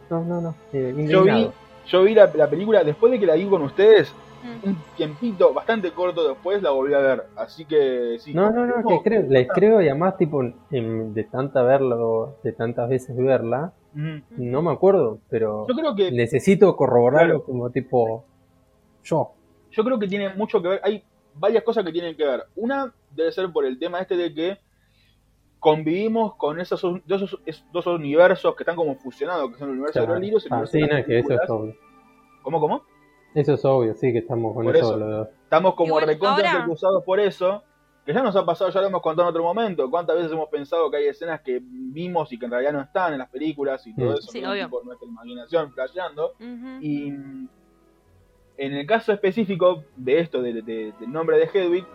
[0.09, 1.49] no, no, no, eh, Yo vi,
[1.85, 4.13] yo vi la, la película, después de que la vi con ustedes.
[4.63, 7.23] Un tiempito bastante corto después la volví a ver.
[7.35, 8.33] Así que sí.
[8.33, 12.51] No, no, no, que creo, les creo y además, tipo, en- de tanta verlo, de
[12.53, 17.43] tantas veces verla, no me acuerdo, pero Yo creo que necesito corroborarlo Claro.
[17.43, 18.23] como tipo,
[19.03, 19.31] yo.
[19.71, 20.81] yo creo que tiene mucho que ver.
[20.83, 21.03] Hay
[21.35, 22.43] varias cosas que tienen que ver.
[22.55, 24.57] Una debe ser por el tema este de que
[25.59, 29.99] convivimos con esos dos, esos dos universos que están como fusionados, que son el universo
[30.01, 31.75] de los libros y el Ah, universo sí, de no, las que eso es.
[32.43, 32.83] ¿Cómo, cómo?
[33.35, 35.27] Eso es obvio, sí, que estamos con Por eso.
[35.43, 37.63] Estamos como recontra ahora- por eso.
[38.05, 39.87] Que ya nos ha pasado, ya lo hemos contado en otro momento.
[39.91, 43.13] ¿Cuántas veces hemos pensado que hay escenas que vimos y que en realidad no están
[43.13, 44.17] en las películas y todo Mm.
[44.17, 44.31] eso?
[44.31, 44.51] Sí, ¿no?
[44.51, 44.67] obvio.
[44.69, 46.33] por nuestra imaginación, flasheando.
[46.81, 47.49] Y en
[48.57, 51.85] el caso específico de esto, de- de- del nombre de Hedwig,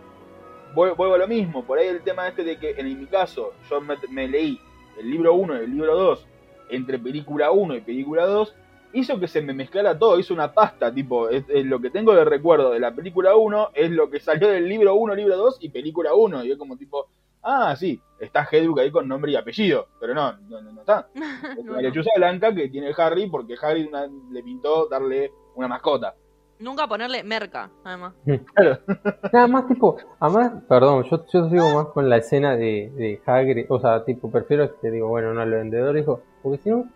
[0.74, 1.64] vuel- vuelvo a lo mismo.
[1.64, 4.60] Por ahí el tema este de que en mi caso yo me, me leí
[4.98, 6.26] el libro 1 y el libro 2
[6.70, 8.54] entre película 1 y película 2,
[8.94, 12.14] hizo que se me mezclara todo, hizo una pasta, tipo, es, es lo que tengo
[12.14, 15.58] de recuerdo de la película 1 es lo que salió del libro 1, libro 2
[15.60, 16.44] y película 1.
[16.44, 17.08] Y es como tipo,
[17.42, 21.08] ah, sí, está Hedwig ahí con nombre y apellido, pero no, no, no, no está.
[21.58, 26.14] Es una lechuza blanca que tiene Harry porque Harry una- le pintó darle una mascota.
[26.60, 28.14] Nunca ponerle merca, además.
[29.32, 33.66] Nada más, tipo, además, perdón, yo, yo sigo más con la escena de, de Hagrid,
[33.68, 36.88] o sea, tipo, prefiero que digo, bueno, no, el vendedor dijo, porque si no,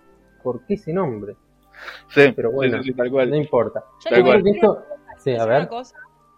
[0.43, 1.35] ¿por qué ese nombre?
[2.09, 3.35] Sí, Pero bueno, sí, sí, tal no cual.
[3.35, 3.85] importa.
[4.05, 4.43] Yo Tal cual.
[4.47, 4.85] Esto...
[5.19, 5.69] Sí, a una ver.
[5.69, 5.97] cosa.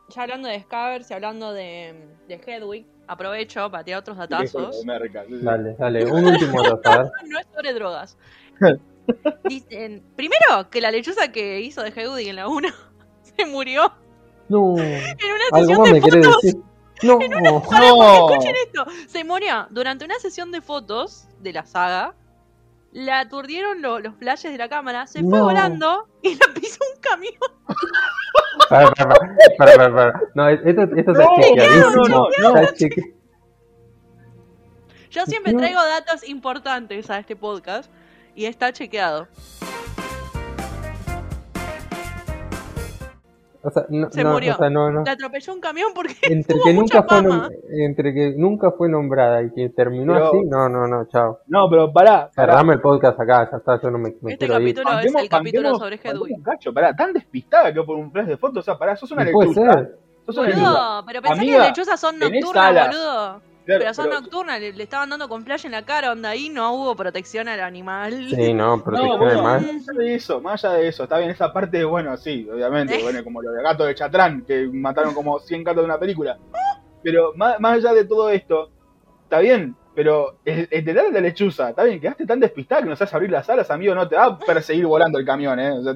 [0.09, 4.80] Ya hablando de Scavers y hablando de, de Hedwig, aprovecho para tirar otros datazos.
[4.80, 5.45] de merca, sí, sí.
[5.45, 7.11] Dale, dale, un último dato.
[7.26, 8.18] No es sobre drogas.
[9.45, 12.68] Dicen, primero, que la lechuza que hizo de Hedwig en la 1
[13.36, 13.93] se murió
[14.49, 16.43] No, en una algo sesión más de fotos.
[16.43, 16.61] decir.
[17.03, 18.30] No, No.
[18.30, 22.14] Escuchen esto, se murió durante una sesión de fotos de la saga.
[22.93, 27.01] La aturdieron lo- los flashes de la cámara, se fue volando y la pisó un
[27.01, 27.34] camión.
[28.68, 29.14] para, para,
[29.59, 30.20] para, para, para.
[30.34, 31.91] No, esto, esto está No, chequeadísimo.
[31.91, 32.57] no, no, no.
[32.61, 32.97] Está
[35.11, 37.91] Yo siempre traigo datos importantes a este podcast
[38.34, 39.28] y está chequeado.
[43.62, 44.54] O sea, no, Se no, murió.
[44.54, 45.02] o sea, no, no.
[45.04, 48.70] La atropelló un camión porque Entre tuvo que, mucha nunca fue nom- entre que nunca
[48.72, 51.40] fue nombrada y que terminó Pero- así, no, no, no, chao.
[51.46, 52.30] No, pero pará.
[52.34, 52.52] pará.
[52.54, 54.74] Cerrame el podcast acá, ya está, yo no me, me Este quiero ir.
[54.74, 56.36] capítulo es el capítulo sobre Hedwig.
[56.36, 59.11] un cacho, pará, tan despistada que por un flash de fotos, o sea, pará, sos
[59.12, 59.72] una No puede lechuza.
[59.74, 59.98] ser.
[60.26, 60.64] Sos una lechuza.
[60.70, 62.86] Boludo, pero pensá que Amiga, las lechuzas son nocturnas, alas.
[62.88, 63.42] boludo.
[63.66, 66.30] Claro, Pero son pero- nocturnas, le, le estaban dando con flash en la cara, onda
[66.30, 68.28] ahí no hubo protección al animal.
[68.30, 69.61] Sí, no, No, protección bueno, animal.
[69.74, 72.98] más allá de eso, más allá de eso, está bien, esa parte, bueno, sí, obviamente,
[72.98, 73.02] Eh.
[73.02, 76.38] bueno, como lo de gato de Chatrán, que mataron como 100 gatos de una película.
[77.02, 78.70] Pero más, más allá de todo esto,
[79.24, 82.88] está bien, pero el, el detalles de la lechuza, está bien, quedaste tan despistada que
[82.88, 85.70] no sabes abrir las alas, amigo, no te va a perseguir volando el camión, eh.
[85.72, 85.94] O sea,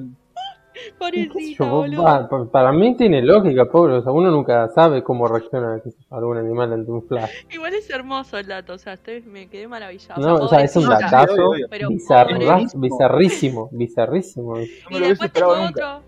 [0.99, 2.03] Pobrecita, Yo, boludo.
[2.03, 3.95] pa- pa- para mí tiene lógica, pobre.
[3.95, 7.31] O sea, uno nunca sabe cómo reacciona algún animal ante un flash.
[7.51, 10.21] Igual es hermoso el dato, o sea, estoy, me quedé maravillado.
[10.21, 11.35] No, o sea, es un datazo.
[11.35, 12.79] pobrecito.
[12.79, 14.57] bizarrísimo, bizarrísimo.
[14.89, 15.97] Y después tengo nunca.
[15.97, 16.01] otro.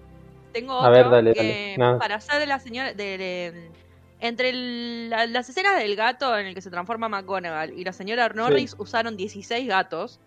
[0.53, 1.75] Tengo A otro ver, dale, dale.
[1.77, 1.99] Nada.
[1.99, 2.93] para hacer de la señora.
[2.93, 3.71] De, de-
[4.19, 7.93] entre el- la- las escenas del gato en el que se transforma McGonagall y la
[7.93, 10.19] señora Norris usaron 16 gatos.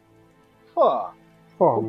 [0.75, 1.11] Oh,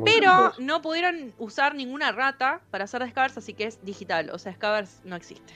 [0.04, 4.30] pero no pudieron usar ninguna rata para hacer Scavers, así que es digital.
[4.30, 5.54] O sea, Scavers no existe.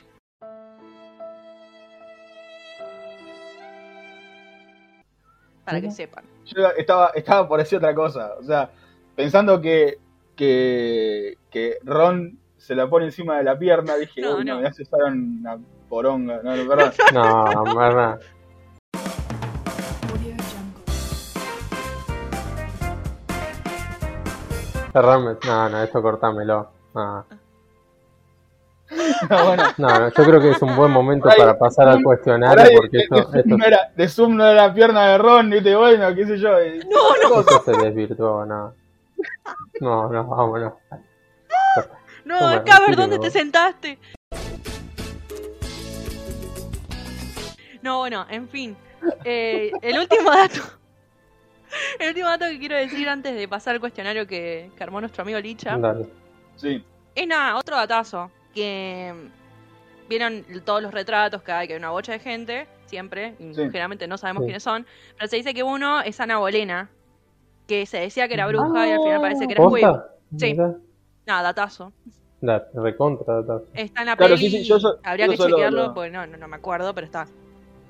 [5.64, 6.24] Para que sepan.
[6.44, 8.70] Yo estaba, estaba por decir otra cosa, o sea,
[9.16, 9.98] pensando que,
[10.36, 14.62] que, que Ron se la pone encima de la pierna, dije, No, uy, no, no.
[14.62, 15.58] ya se usaron una
[15.88, 16.92] poronga, no, no, perdón.
[17.12, 18.20] No, verdad.
[24.96, 25.36] Cerrame.
[25.44, 26.70] No, no, esto cortámelo.
[26.94, 27.26] No,
[29.28, 31.96] No, bueno, no, no, yo creo que es un buen momento ahí, para pasar al
[31.96, 34.68] por cuestionario ahí, porque de, esto, de esto, Zoom no era, de Zoom no era
[34.68, 36.50] la pierna de Ron, viste, bueno, qué sé yo.
[36.50, 38.72] No, no, esto se desvirtuó, no.
[39.80, 40.72] No, no, vámonos.
[42.24, 43.98] no, Toma, Scavers, retiro, ¿dónde te sentaste?
[47.82, 48.76] No, bueno, en fin.
[49.24, 50.62] Eh, el último dato.
[52.00, 55.22] El último dato que quiero decir antes de pasar al cuestionario que, que armó nuestro
[55.22, 55.76] amigo Licha.
[55.76, 56.06] Dale.
[56.56, 58.30] Sí, Es nada, otro datazo.
[58.54, 59.12] Que
[60.08, 63.34] vieron todos los retratos que hay, que hay una bocha de gente, siempre.
[63.38, 63.62] y Sí.
[63.62, 64.46] Generalmente no sabemos Sí.
[64.46, 64.86] quiénes son.
[65.16, 66.88] Pero se dice que uno es Ana Bolena.
[67.66, 69.88] Que se decía que era bruja y al final parece que era Squib.
[70.38, 70.54] Sí.
[71.26, 71.92] Nada, datazo.
[72.40, 73.64] Dale, recontra, datazo.
[73.74, 74.50] Está en la Claro, peli.
[74.50, 76.94] sí, sí, yo so- Habría yo que chequearlo lo- porque no, no, no me acuerdo,
[76.94, 77.26] pero está.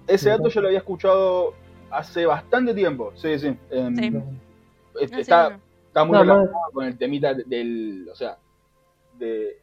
[0.07, 1.53] ese dato yo lo había escuchado
[1.99, 3.57] hace bastante tiempo, sí, sí.
[3.71, 4.13] em, Sí.
[5.01, 5.61] este, está, no.
[5.89, 6.35] está muy No, no.
[6.35, 8.39] relacionado con el temita del, o sea,
[9.19, 9.59] de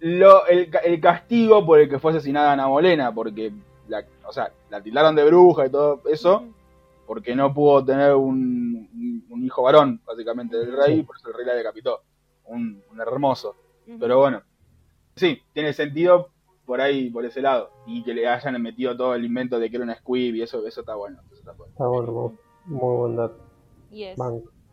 [0.00, 3.52] lo, el, ca- el castigo por el que fue asesinada Ana Molena, porque,
[3.88, 6.44] la, o sea, la tildaron de bruja y todo eso,
[7.06, 11.02] porque no pudo tener un, un- un hijo varón, básicamente, del rey, Sí.
[11.02, 12.02] por eso el rey la decapitó.
[12.44, 13.56] Un, un hermoso.
[13.98, 14.42] Pero bueno,
[15.16, 16.30] sí, tiene sentido
[16.70, 17.70] por ahí, por ese lado.
[17.84, 20.64] Y que le hayan metido todo el invento de que era una squib y eso,
[20.64, 21.18] eso está bueno.
[21.32, 21.72] Eso está bueno.
[21.72, 23.38] Está bueno, muy, buen dato.
[23.90, 24.16] Yes.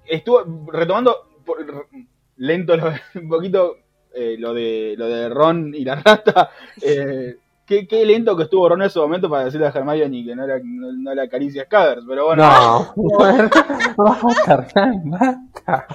[0.05, 1.87] Estuvo retomando por-
[2.35, 3.77] lento lo- un poquito
[4.13, 6.51] eh, lo de lo de Ron y la rata.
[6.83, 10.35] eh, qué, qué lento que estuvo Ron en ese momento para decirle a Hermione que
[10.35, 12.43] no era, no, no era caricia Scaders, pero bueno.
[12.43, 12.93] No,
[13.97, 14.67] basta,
[15.03, 15.87] basta.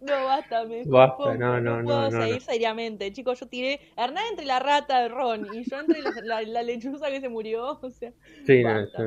[0.00, 2.40] No, basta, me Basta, no, no, no, puedo no, seguir no.
[2.40, 3.12] seriamente.
[3.12, 6.62] Chicos, yo tiré Hernán entre la rata de Ron y yo entre la, la- la
[6.64, 7.78] lechuza que se murió.
[7.82, 8.12] O sea,
[8.44, 9.02] Sí, Basta.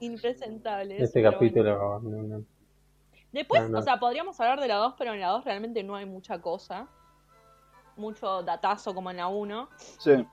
[0.00, 1.02] impresentable.
[1.02, 2.00] Este capítulo.
[2.00, 2.22] bueno.
[2.22, 2.44] no, no.
[3.32, 3.78] Después, No, no.
[3.80, 6.40] o sea, podríamos hablar de la 2, pero en la 2 realmente no hay mucha
[6.40, 6.86] cosa.
[7.96, 9.68] Mucho datazo como en la 1.
[9.98, 10.10] Sí.
[10.12, 10.26] Nada,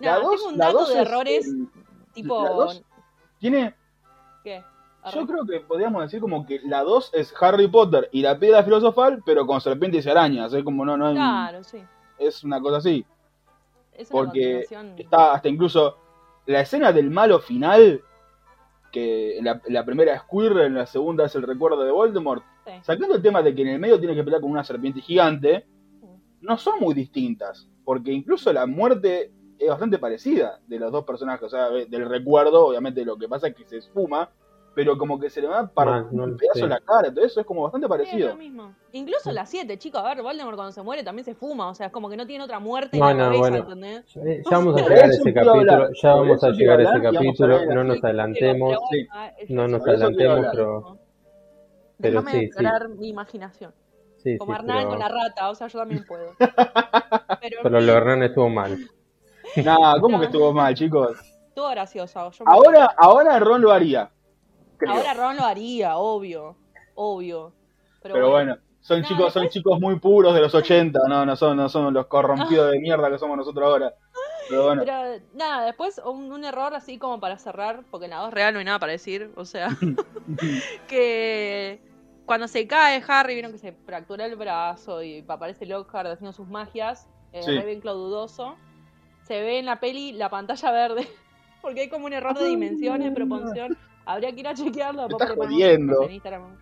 [0.00, 1.80] La dos- tengo un la dato dos de es, errores eh,
[2.14, 2.42] tipo.
[2.42, 2.82] la dos-
[3.38, 3.74] Tiene,
[4.42, 4.62] ¿Qué?
[5.14, 8.62] Yo creo que podríamos decir como que la 2 es Harry Potter y la piedra
[8.62, 10.52] filosofal, pero con serpientes y arañas.
[10.52, 11.78] Es como no, no hay- Claro, sí.
[12.18, 13.04] es una cosa así.
[13.92, 14.66] Es una Porque
[14.98, 15.96] está hasta incluso
[16.46, 18.02] la escena del malo final,
[18.92, 22.72] que la, primera es Squirrel, en la segunda es el recuerdo de Voldemort, Sí.
[22.82, 25.66] sacando el tema de que en el medio tiene que pelear con una serpiente gigante,
[26.40, 31.44] no son muy distintas, porque incluso la muerte es bastante parecida de los dos personajes,
[31.44, 34.30] o sea, del recuerdo, obviamente lo que pasa es que se esfuma,
[34.74, 37.24] pero como que se le va para Ah, no un pedazo en la cara, todo
[37.24, 38.28] eso es como bastante Sí, es parecido.
[38.30, 38.74] lo mismo.
[38.92, 41.86] Incluso la 7, chicos, a ver, Voldemort cuando se muere también se fuma, o sea,
[41.86, 43.56] es como que no tiene otra muerte en No, la no, cabeza, bueno.
[43.58, 44.16] ¿entendés?
[44.16, 47.66] Eh, Ya vamos a llegar a ese capítulo, ya vamos a llegar a ese capítulo,
[47.66, 48.98] no la nos adelantemos, Sí.
[49.38, 50.98] eh, no nos adelantemos, pero,
[51.98, 52.64] pero Déjame sí, sí,
[52.98, 53.72] mi imaginación.
[54.18, 56.32] sí, sí, Como Hernán pero, con la rata, o sea, yo también puedo.
[57.40, 58.76] Pero, en pero lo de Hernán estuvo mal.
[59.64, 61.18] Nah, ¿cómo que estuvo mal, chicos?
[61.48, 62.30] estuvo gracioso.
[62.30, 64.10] yo me- Ahora, ahora Ron lo haría.
[64.80, 64.92] Creo.
[64.94, 66.56] Ahora Ron lo haría, obvio.
[66.94, 67.52] Obvio.
[68.02, 71.36] Pero, Pero bueno, son No, chicos, son chicos muy puros de los 80, no, no
[71.36, 73.94] son, no son los corrompidos de mierda que somos nosotros ahora.
[74.48, 78.18] Pero bueno, Pero nada, después un, un error así como para cerrar, porque en la
[78.18, 79.68] 2 real no hay nada para decir, o sea,
[80.88, 81.80] que
[82.26, 86.48] cuando se cae Harry, vieron que se fractura el brazo y aparece Lockhart haciendo sus
[86.48, 87.56] magias, eh, Sí.
[87.56, 88.56] Ravenclaw dudoso,
[89.22, 91.08] se ve en la peli la pantalla verde,
[91.62, 95.02] porque hay como un error de dimensiones, proporción, habría que ir a chequearlo.
[95.08, 96.02] Después estás jodiendo.
[96.04, 96.56] en Instagram.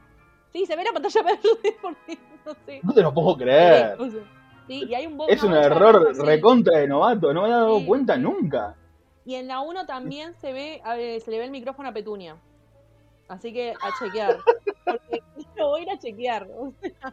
[0.53, 2.81] Sí, se ve la pantalla verde, porque no sé.
[2.83, 3.97] no te lo puedo creer.
[4.01, 4.23] O sea,
[4.67, 7.87] sí, y hay un Es un error recontra de novato, no me había dado Sí,
[7.87, 8.75] cuenta nunca.
[9.25, 10.81] Y en la 1 también se ve,
[11.23, 12.37] se le ve el micrófono a Petunia.
[13.29, 14.39] Así que a chequear.
[14.87, 15.23] Porque
[15.57, 16.49] lo voy a ir a chequear.
[16.57, 17.13] O sea,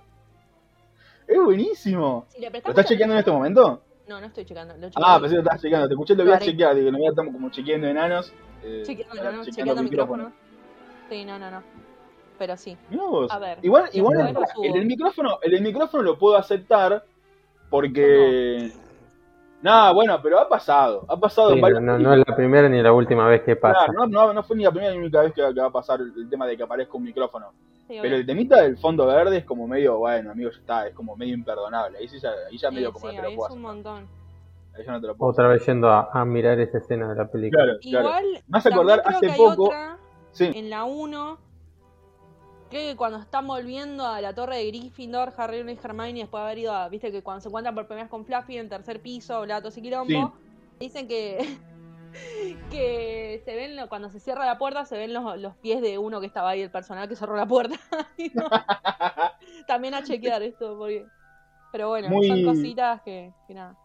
[1.27, 2.25] Es buenísimo.
[2.29, 3.81] si ¿Lo estás chequeando en este momento?
[4.07, 4.75] No, no estoy checando.
[4.77, 5.87] Lo Ah, pensé que lo estabas chequeando.
[5.89, 6.75] Te escuché, lo voy Lo a chequear.
[6.75, 8.31] Digo, no voy a estar como chequeando enanos.
[8.65, 10.23] Eh, Chequeando, para- no, no, chequeando chequeando micrófono.
[10.25, 10.45] micrófono.
[11.09, 11.63] Sí, no, no, no.
[12.37, 12.75] Pero sí.
[12.91, 13.31] Vos.
[13.31, 17.03] A ver, Igual, igual el, el micrófono, el, del micrófono lo puedo aceptar
[17.69, 18.71] porque.
[19.61, 21.05] Nada, bueno, pero ha pasado.
[21.07, 21.81] Ha pasado Sí, no, varios.
[21.81, 23.85] no, no es la primera ni la última vez que pasa.
[23.85, 25.67] Claro, no, no, no fue ni la primera ni la única vez que, que va
[25.67, 27.51] a pasar el, el tema de que aparezca un micrófono.
[27.87, 30.93] Sí, Pero el temita del fondo verde es como medio, bueno, amigo, ya está, es
[30.93, 31.97] como medio imperdonable.
[31.97, 34.07] Ahí sí ya, ahí ya Sí, medio como sí, no ahí es un montón.
[34.83, 37.27] Ya no te lo puedo Otra vez yendo a, a mirar esa escena de la
[37.31, 37.63] película.
[37.63, 38.07] Claro, claro.
[38.07, 39.97] Igual, Me vas a acordar hace creo que hay poco- otra
[40.31, 41.37] Sí, en la 1.
[42.69, 46.45] Creo que cuando están volviendo a la torre de Gryffindor, Harry y Hermione, después de
[46.45, 49.01] haber ido a, viste que cuando se encuentran por primera vez con Fluffy en tercer
[49.01, 50.33] piso, Latos y Quilombo,
[50.79, 51.37] dicen que
[52.71, 56.19] que se ven, cuando se cierra la puerta, se ven los, los pies de uno
[56.19, 57.75] que estaba ahí, el personal que cerró la puerta.
[58.33, 58.43] No,
[59.67, 61.05] También a chequear esto, porque...
[61.71, 63.75] Pero bueno, Muy- son cositas que, que nada.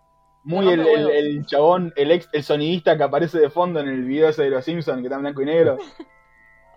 [0.44, 4.28] Muy el, el, chabón, el ex, el sonidista que aparece de fondo en el video
[4.28, 5.76] ese de los Simpsons, que está en blanco y negro.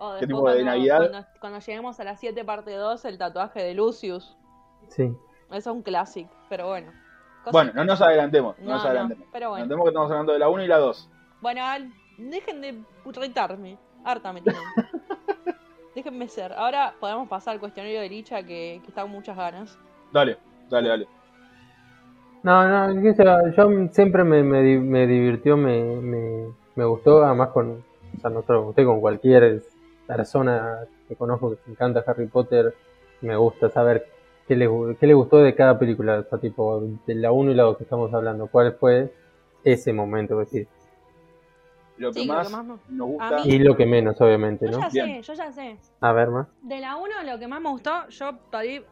[0.00, 0.98] O ¿Qué tipo de cuando, Navidad?
[1.10, 4.36] Cuando, cuando lleguemos a las 7 parte 2, el tatuaje de Lucius.
[4.88, 5.04] Sí.
[5.04, 5.16] Eso
[5.56, 6.92] es un clásico, pero bueno.
[7.52, 9.28] Bueno, no nos adelantemos, no, No, nos no, adelantemos.
[9.32, 9.62] pero bueno.
[9.62, 11.10] Adelantemos que estamos hablando de la 1 y la 2.
[11.40, 13.78] Bueno, al- dejen de retarme.
[14.04, 14.60] Harta me tienen.
[15.94, 16.52] Déjenme ser.
[16.54, 19.78] Ahora podemos pasar al cuestionario de Licha que, que está con muchas ganas.
[20.12, 20.38] Dale,
[20.68, 21.08] dale, dale.
[22.44, 27.24] No, no, qué sé yo, yo siempre me, me, me divirtió, me, me, me gustó,
[27.24, 27.82] además con,
[28.16, 29.62] o sea, no solo con usted, con cualquier
[30.06, 32.74] persona que conozco que encanta Harry Potter,
[33.22, 34.06] me gusta saber
[34.46, 34.68] qué le,
[35.00, 37.78] qué le gustó de cada película, o sea, tipo, de la 1 y la 2
[37.78, 39.10] que estamos hablando, cuál fue
[39.64, 40.68] ese momento, es decir,
[41.96, 43.36] Lo que Sí, lo más que más no- nos gusta.
[43.44, 44.80] mí- y lo que menos, obviamente, Yo ¿no?
[44.80, 45.22] ya Bien.
[45.24, 45.76] sé, yo ya sé.
[46.00, 46.48] A ver, más.
[46.60, 48.84] De la 1 lo que más me gustó, yo por ahí,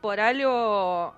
[0.00, 1.12] por algo,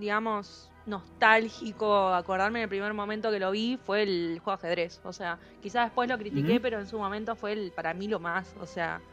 [0.00, 5.00] digamos, nostálgico, acordarme en el primer momento que lo vi, fue el juego de ajedrez.
[5.04, 8.20] O sea, quizás después lo critiqué, pero en su momento fue el, para mí lo
[8.20, 8.56] más.
[8.60, 9.04] O sea,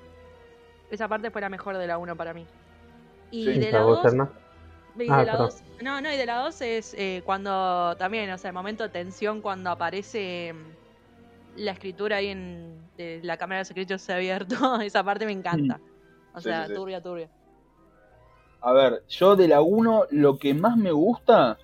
[0.89, 2.49] esa parte fue la mejor de la 1 para mí.
[3.31, 3.59] Y Sí.
[3.59, 4.29] de ¿Y la a vos, 2, Hernán?
[4.95, 5.37] y Ah, de la perdón.
[5.37, 8.83] 2 no, no, y de la 2 es eh, cuando también, o sea, el momento
[8.83, 10.77] de tensión cuando aparece mm,
[11.57, 15.31] la escritura ahí en de la cámara de secretos se ha abierto, esa parte me
[15.33, 15.81] encanta.
[16.33, 16.73] O Sí, sea, sí, sí.
[16.73, 17.29] turbia, turbia.
[18.61, 21.61] A ver, yo de la 1 lo que más me gusta,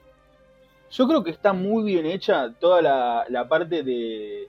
[0.91, 4.47] yo creo que está muy bien hecha toda la, la parte de,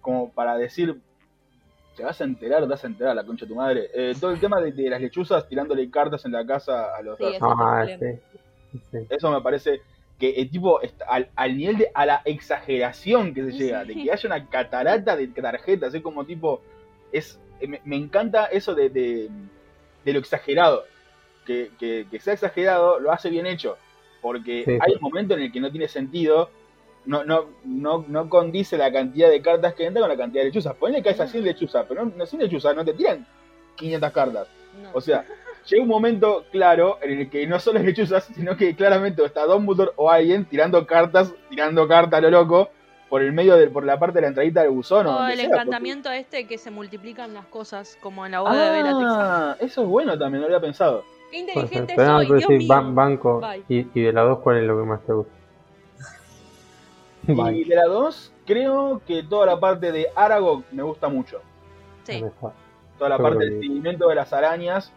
[0.00, 0.98] como para decir,
[1.96, 3.90] te vas a enterar, te vas a enterar, la concha de tu madre.
[3.94, 7.16] Eh, todo el tema de, de las lechuzas tirándole cartas en la casa a los
[7.18, 8.18] Sí, eso Ah, sí.
[8.90, 8.98] sí.
[9.08, 9.80] Eso me parece
[10.18, 13.94] que el tipo, está al, al nivel de, a la exageración que se llega, de
[13.94, 16.62] que haya una catarata de tarjetas, es como tipo,
[17.12, 19.30] es me, me encanta eso de, de,
[20.04, 20.84] de lo exagerado.
[21.46, 23.76] Que, que, que sea exagerado lo hace bien hecho,
[24.26, 26.50] porque Sí, hay un momento en el que no tiene sentido,
[27.04, 30.48] no, no, no, no condice la cantidad de cartas que entra con la cantidad de
[30.48, 30.74] lechuzas.
[30.74, 31.22] Ponle que No.
[31.22, 33.24] así lechuzas, pero no, no sin lechuzas, no te tiran
[33.76, 34.48] 500 cartas.
[34.82, 34.90] No.
[34.94, 35.24] O sea,
[35.70, 39.44] llega un momento claro en el que no solo es lechuzas, sino que claramente está
[39.46, 42.70] Dumbledore o alguien tirando cartas, tirando cartas a lo loco,
[43.08, 45.06] por el medio de, por la parte de la entradita del buzón.
[45.06, 48.56] o O el sea, encantamiento este que se multiplican las cosas, como en la porque-
[48.58, 49.10] de Bellatrix.
[49.12, 51.04] Ah, eso es bueno también, no lo había pensado.
[51.44, 52.68] Qué inteligente soy, Dios mío.
[52.68, 53.40] ban- banco.
[53.40, 53.64] Bye.
[53.68, 55.32] Y, y de las dos, ¿cuál es lo que más te gusta?
[57.28, 61.40] Y de la 2, creo que toda la parte de Aragog me gusta mucho.
[62.04, 62.20] Sí.
[62.20, 62.30] La.
[62.98, 64.92] Toda la Yo parte del seguimiento de las arañas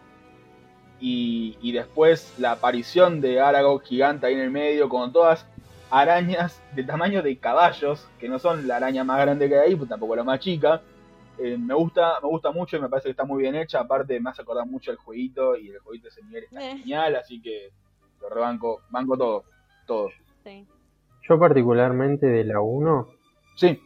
[1.00, 5.44] y, y después la aparición de Aragog gigante ahí en el medio con todas
[5.90, 9.88] arañas de tamaño de caballos, que no son la araña más grande que hay, pues
[9.90, 10.80] tampoco la más chica.
[11.42, 13.80] Eh, me gusta me gusta mucho y me parece que está muy bien hecha.
[13.80, 16.76] Aparte, me hace acordar mucho el jueguito y el jueguito de ese nivel está Eh.
[16.78, 17.70] genial, así que
[18.20, 19.44] lo rebanco, banco todo,
[19.86, 20.08] todo.
[20.44, 20.66] sí.
[21.28, 23.06] Yo particularmente de la 1,
[23.56, 23.78] Sí,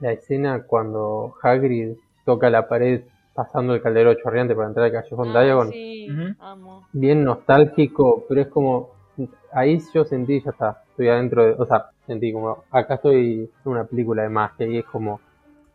[0.00, 3.02] la escena cuando Hagrid toca la pared
[3.34, 6.34] pasando el caldero chorreante para entrar al callejón Ah, Diagon, sí, Ujú.
[6.40, 6.88] amo.
[6.92, 8.90] bien nostálgico, pero es como,
[9.52, 13.70] ahí yo sentí, ya está, estoy adentro de, o sea, sentí como, acá estoy en
[13.72, 15.20] una película de magia y es como,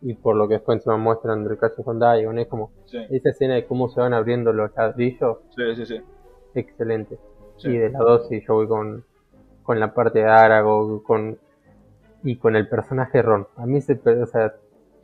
[0.01, 3.29] y por lo que después se me muestran del callejón Diagon, es como, sí, esa
[3.29, 6.01] escena de cómo se van abriendo los ladrillos, sí, sí, sí.
[6.55, 7.17] excelente.
[7.57, 7.69] Sí.
[7.69, 9.03] Y de la 2 sí, yo voy con,
[9.63, 11.37] con la parte de Aragog, con,
[12.23, 13.47] y con el personaje Ron.
[13.57, 14.53] A mí ese, per- o sea,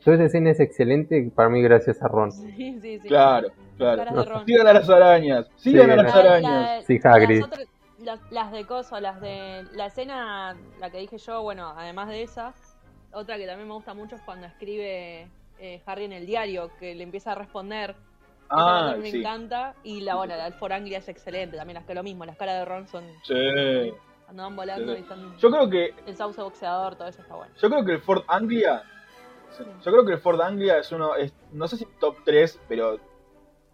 [0.02, 2.32] toda esa escena es excelente para mí gracias a Ron.
[2.32, 3.08] Sí, sí, sí.
[3.08, 4.24] Claro, claro.
[4.24, 4.46] Ron.
[4.46, 6.84] Sigan a las arañas, sigan Sí, a las la- arañas.
[6.86, 7.40] Sí, Hagrid.
[7.40, 7.66] Las, otras-
[7.98, 12.22] las- las de coso, las de la escena, la que dije yo, bueno, además de
[12.22, 12.54] esa,
[13.12, 15.28] otra que también me gusta mucho es cuando escribe
[15.58, 17.94] eh, Harry en el diario, que le empieza a responder.
[18.48, 19.18] Ah, me sí.
[19.18, 19.74] encanta.
[19.82, 22.64] Y la, bueno, la Foranglia es excelente también, las que lo mismo, las caras de
[22.64, 23.04] Ron son.
[23.24, 23.92] Sí.
[24.24, 24.98] Cuando van volando Sí.
[24.98, 25.36] y están.
[25.38, 27.52] Yo creo que El sauce boxeador, todo eso está bueno.
[27.60, 28.82] yo creo que el Ford Anglia
[29.82, 32.98] yo creo que el Ford Anglia es uno es, no sé si top 3, pero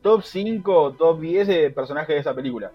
[0.01, 2.71] top 5, top 10 de personajes de esa película.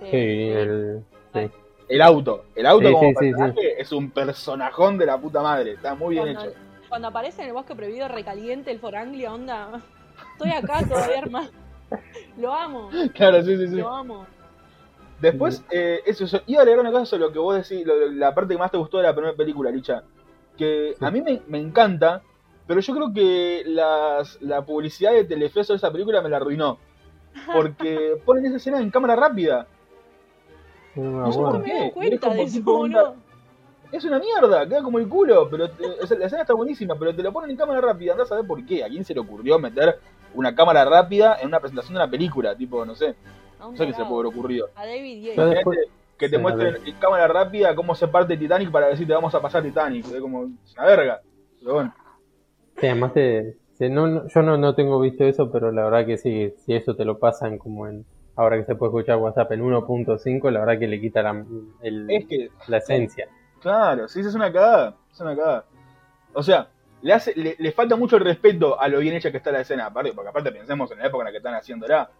[0.00, 1.50] Sí, Sí, el, sí.
[1.88, 5.42] El auto, el auto Sí, como sí, sí, personaje es un personajón de la puta
[5.42, 6.58] madre, está muy bien cuando, hecho.
[6.88, 9.82] cuando aparece en el bosque prohibido recaliente el Foranglia, onda.
[10.32, 11.48] Estoy acá todavía, hermano.
[12.38, 13.76] Lo amo, Claro, sí, sí, sí.
[13.76, 14.26] lo amo.
[15.20, 18.10] Después, eh, eso, yo- iba a agregar una cosa sobre lo que vos decís, lo-
[18.10, 20.02] la parte que más te gustó de la primera película, Licha.
[20.56, 21.04] Que Sí.
[21.04, 22.22] a mí me, me encanta,
[22.66, 26.78] pero yo creo que las, la publicidad de Telefe sobre esa película me la arruinó.
[27.52, 29.66] Porque ponen esa escena en cámara rápida.
[30.96, 31.90] No No sé por qué?
[31.94, 33.14] cuenta de eso, boludo.
[33.92, 36.96] Es una mierda, queda como el culo, pero te- o sea, la escena está buenísima,
[36.98, 38.82] pero te lo ponen en cámara rápida, andás a ver por qué.
[38.82, 39.98] ¿A quién se le ocurrió meter
[40.34, 42.56] una cámara rápida en una presentación de una película?
[42.56, 43.14] Tipo, no sé,
[43.60, 44.68] no sé qué se puede haber ocurrido.
[44.74, 45.78] A David después-
[46.16, 49.42] Que te Sí, muestren en cámara rápida cómo se parte Titanic para decirte vamos a
[49.42, 50.06] pasar Titanic.
[50.06, 51.20] Es como una verga.
[51.60, 51.94] Pero bueno,
[52.78, 53.56] Sí, además te,
[53.90, 57.04] no- yo no, no tengo visto eso, pero la verdad que sí, si eso te
[57.04, 58.04] lo pasan como en,
[58.36, 61.44] ahora que se puede escuchar WhatsApp en 1.5, la verdad que le quita la,
[61.82, 63.28] el- es que, la esencia.
[63.60, 64.96] claro, sí, es una cagada.
[65.12, 65.64] Es una cagada.
[66.32, 66.68] O sea,
[67.02, 69.60] le, hace, le, le falta mucho el respeto a lo bien hecha que está la
[69.60, 69.86] escena.
[69.86, 72.10] Aparte, porque aparte pensemos en la época en la que están haciéndola.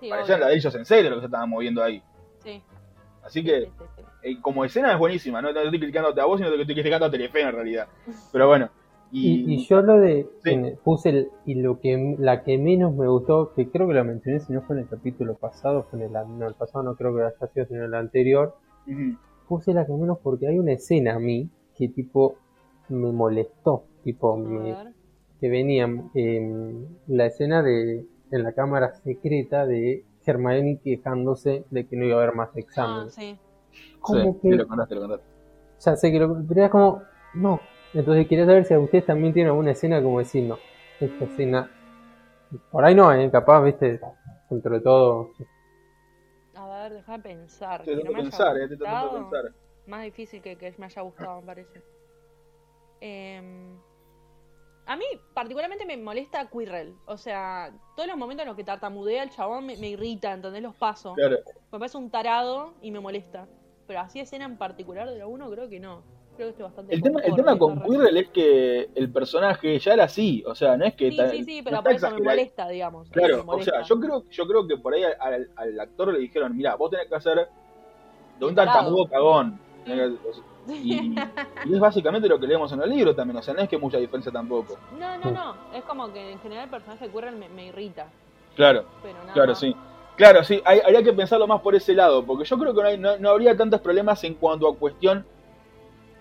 [0.00, 0.46] Sí, Parecían obvio.
[0.46, 2.02] ladrillos en serio lo que se estaban moviendo ahí.
[2.42, 2.62] Sí,
[3.22, 4.02] Así que, sí, sí, sí.
[4.22, 5.42] eh, como escena es buenísima.
[5.42, 7.86] No, no estoy criticándote a vos, sino que estoy criticando a Telefe en realidad.
[8.32, 8.70] Pero bueno.
[9.12, 10.50] Y, y yo lo de, Sí.
[10.50, 14.04] en- puse el, y lo que, la que menos me gustó, que creo que lo
[14.04, 16.94] mencioné, si no fue en el capítulo pasado, fue en el, no, el pasado no
[16.94, 18.54] creo que haya sido, sino en el anterior,
[18.86, 19.16] Ujú.
[19.48, 22.36] puse la que menos porque hay una escena a mí que tipo
[22.88, 24.76] me molestó, tipo me,
[25.40, 25.84] que venía
[26.14, 32.16] em, la escena de en la cámara secreta de Hermione quejándose de que no iba
[32.20, 33.14] a haber más Ah, exámenes.
[33.14, 33.36] sí.
[34.00, 35.26] Como Sí, que lo contaste, lo contaste.
[35.84, 37.02] ya sé que lo pero era como
[37.34, 37.60] no.
[37.92, 40.58] Entonces quería saber si a ustedes también tienen alguna escena como decir no,
[41.00, 41.70] esta escena
[42.70, 44.00] por ahí no, eh, capaz, viste,
[44.48, 45.30] dentro de todo.
[46.54, 47.84] A ver, deja de pensar.
[47.84, 49.12] Te que no haya eh, te tengo que gustado.
[49.12, 49.54] pensar.
[49.86, 51.82] Más difícil que, que me haya gustado, me parece.
[53.00, 53.78] Em,
[54.86, 56.96] a mí, particularmente, me molesta Quirrell.
[57.06, 60.62] O sea, todos los momentos en los que tartamudea el chabón me, me irrita, ¿entendés?
[60.62, 61.14] Los pasos.
[61.14, 61.38] Claro.
[61.72, 63.48] Me parece un tarado y me molesta.
[63.86, 66.02] Pero así escena en particular de la 1, creo que no.
[66.40, 66.94] Creo que estoy bastante.
[66.94, 67.82] El tema, el tema con.
[67.82, 71.28] Quirrell es que el personaje ya era así, o sea, no es que Sí, ta-
[71.28, 73.08] sí, sí, no pero está por eso me molesta, digamos.
[73.08, 76.18] Me Claro, o sea, yo creo, yo creo que por ahí al, al actor le
[76.18, 77.46] dijeron, mira, vos tenés que hacer
[78.38, 79.60] de un tartamudo cagón.
[80.68, 83.68] Y, y es básicamente lo que leemos en el libro también, o sea, no es
[83.68, 84.78] que mucha diferencia tampoco.
[84.98, 85.54] No, no, no.
[85.74, 88.06] Es como que en general el personaje de Quirrell me, me irrita.
[88.54, 89.58] Claro, Pero nada claro, más.
[89.58, 89.74] sí.
[90.16, 92.88] Claro, sí, hay- habría que pensarlo más por ese lado, porque yo creo que no,
[92.88, 95.26] hay- no- no habría tantos problemas en cuanto a cuestión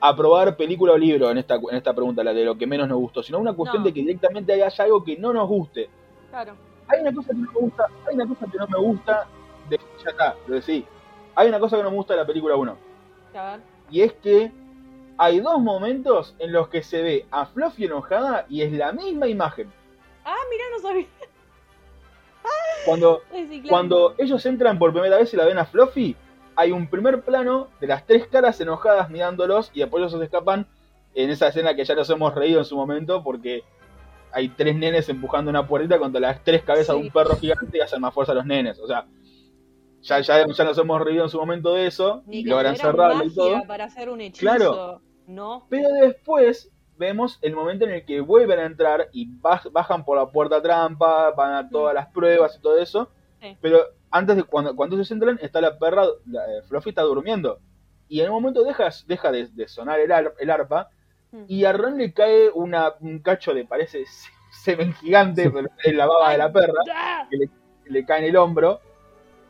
[0.02, 2.98] aprobar película o libro en esta, en esta pregunta, la de lo que menos nos
[2.98, 3.88] gustó, sino una cuestión No.
[3.88, 5.90] de que directamente haya algo que no nos guste.
[6.30, 6.54] Claro.
[6.88, 9.28] hay una cosa que no me gusta, hay una cosa que no me gusta
[9.70, 10.86] de ya está, lo decí.
[11.36, 12.78] Hay una cosa que no me gusta de la película 1.
[13.36, 13.60] A ver.
[13.92, 14.52] Y es que
[15.18, 19.28] hay dos momentos en los que se ve a Fluffy enojada y es la misma
[19.28, 19.72] imagen.
[20.26, 21.06] Ah, mira, no sabía.
[22.86, 23.22] Cuando,
[23.70, 26.16] cuando ellos entran por primera vez y la ven a Fluffy,
[26.60, 30.68] hay un primer plano de las tres caras enojadas mirándolos y después ellos se escapan
[31.16, 33.64] en esa escena que ya nos hemos reído en su momento porque
[34.34, 37.82] hay tres nenes empujando una puertita contra las tres cabezas de un perro gigante y
[37.82, 38.78] hacen más fuerza a los nenes.
[38.80, 39.06] O sea,
[40.02, 42.76] ya, ya, ya nos hemos reído en su momento de eso Ni y que logran
[42.76, 43.62] cerrarlo y todo.
[43.68, 44.42] para hacer un hechizo.
[44.42, 45.02] Claro.
[45.28, 45.66] No.
[45.70, 50.18] Pero después vemos el momento en el que vuelven a entrar y baj- bajan por
[50.18, 53.10] la puerta trampa, van a todas las pruebas y todo eso.
[53.42, 53.58] Sí.
[53.62, 53.80] Pero
[54.12, 57.60] antes de cuando, cuando ellos entran, está la perra, la, eh, Fluffy está durmiendo.
[58.08, 60.90] Y en un momento deja, deja de, de sonar el, ar- el arpa
[61.32, 61.44] Mm.
[61.48, 64.32] y a Ron le cae una, un cacho de, parece se-
[64.64, 67.28] semen gigante, pero en la baba de la perra ¡Ah!
[67.86, 68.82] le cae en el hombro.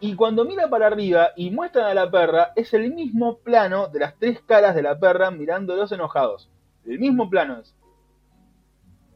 [0.01, 3.99] Y cuando mira para arriba y muestran a la perra, es el mismo plano de
[3.99, 6.49] las tres caras de la perra mirándolos enojados.
[6.85, 7.73] El mismo plano es.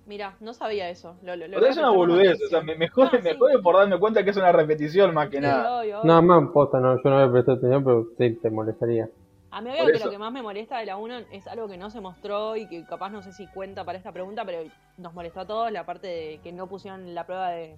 [0.05, 1.17] Mira, no sabía eso.
[1.23, 3.21] Lo, lo, lo Pero voy a es una boludez, o sea, me, me jode, Ah,
[3.21, 3.35] me sí.
[3.35, 5.71] jode por darme cuenta que es una repetición más que Sí, nada.
[5.79, 6.03] obvio, obvio.
[6.07, 9.09] No, más posta, no, yo no había prestado atención, pero sí te molestaría.
[9.51, 10.09] A mí obvio que eso.
[10.09, 12.67] lo que más me molesta de la 1 es algo que no se mostró y
[12.67, 15.85] que capaz no sé si cuenta para esta pregunta, pero nos molestó a todos la
[15.85, 17.77] parte de que no pusieron la prueba de,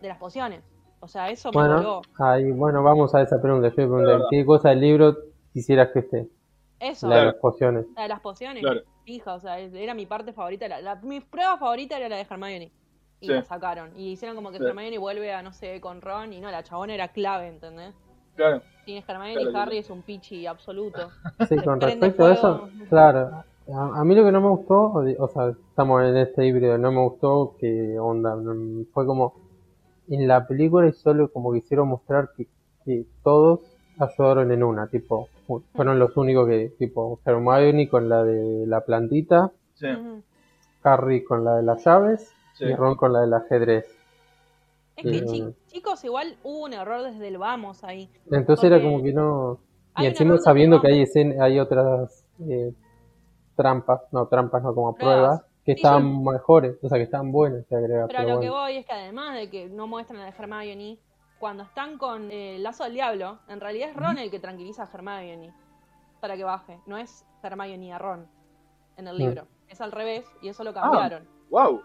[0.00, 0.62] de las pociones.
[1.00, 3.68] O sea, eso me Bueno, ahí, bueno, vamos a esa pregunta.
[3.68, 4.30] Yo Es pregunté, verdad.
[4.30, 5.16] ¿qué cosa del libro
[5.52, 6.28] quisieras que esté?
[6.80, 7.86] Eso, La de las pociones.
[7.94, 8.62] la de las pociones.
[8.62, 8.80] Claro.
[9.04, 10.66] Fija, o sea, era mi parte favorita.
[10.68, 12.72] La, la- mi prueba favorita era la de Hermione.
[13.20, 13.32] Y Sí.
[13.32, 13.90] la sacaron.
[13.96, 14.64] Y hicieron como que Sí.
[14.64, 16.32] Hermione vuelve a, no sé, con Ron.
[16.32, 17.94] Y no, la chabona era clave, ¿entendés?
[18.34, 21.10] Claro, Tienes Hermione Claro, y Harry es un pichi absoluto.
[21.48, 23.44] Sí, Se con respecto a eso, claro.
[23.72, 26.90] A, a mí lo que no me gustó, o sea, estamos en este híbrido, no
[26.90, 28.34] me gustó que onda,
[28.92, 29.34] fue como
[30.08, 32.46] en la película y solo como quisieron mostrar que,
[32.84, 33.60] que todos
[33.98, 35.28] ayudaron en una, tipo,
[35.74, 39.86] fueron los únicos que, tipo, Hermione con la de la plantita, sí.
[40.82, 42.64] Harry con la de las llaves sí.
[42.64, 43.86] y Ron con la del ajedrez.
[44.96, 48.08] Es que, chi- chicos, igual hubo un error desde el vamos ahí.
[48.30, 49.58] Entonces era como que no...
[49.98, 52.72] Y encima sabiendo que hay, escen- hay otras eh,
[53.56, 55.40] trampas, no, trampas no como Pruebas.
[55.40, 58.06] pruebas, que Sí, estaban mejores, o sea, que estaban buenas que agregar.
[58.08, 60.98] Pero lo que voy es que además de que no muestran a la de Hermione,
[61.40, 64.84] cuando están con eh, el lazo del diablo, en realidad es Ron el que tranquiliza
[64.84, 65.52] a Hermione
[66.20, 66.78] para que baje.
[66.86, 68.28] No es Hermione a Ron
[68.98, 69.18] en el Mm.
[69.18, 69.46] libro.
[69.66, 71.26] Es al revés y eso lo cambiaron.
[71.50, 71.82] Wow,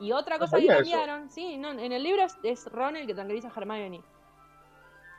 [0.00, 0.74] Y otra No cosa que eso.
[0.74, 4.02] cambiaron, sí, no, en el libro es, es Ron el que tranquiliza a Hermione.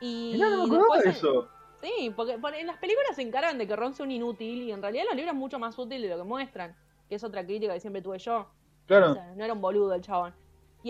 [0.00, 1.48] Y mirá, no me después de en- eso.
[1.80, 4.72] Sí, porque por- en las películas se encargan de que Ron sea un inútil y
[4.72, 6.76] en realidad en los libros es mucho más útil de lo que muestran,
[7.08, 8.48] que es otra crítica que siempre tuve yo.
[8.86, 10.34] Claro, O sea, no era un boludo el chabón.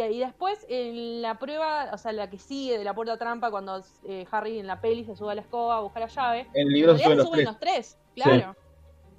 [0.07, 3.83] Y después, en la prueba, o sea, la que sigue de la puerta trampa, cuando
[4.05, 6.69] eh, Harry en la peli se sube a la escoba a buscar la llave, en
[6.69, 7.47] el libro se suben los suben tres.
[7.47, 8.57] los tres, claro.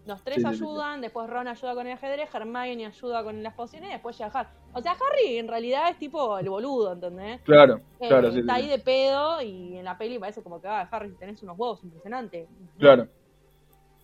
[0.05, 3.53] Los tres Sí, sí, ayudan, después Ron ayuda con el ajedrez, Hermione ayuda con las
[3.53, 4.49] pociones y después llega Harry.
[4.73, 7.41] O sea, Harry en realidad es tipo el boludo, ¿entendés?
[7.41, 8.69] Claro, Eh, claro, sí, está sí, ahí sí.
[8.71, 12.47] de pedo y en la peli parece como que, ah, Harry, tenés unos huevos impresionantes.
[12.79, 13.07] Claro,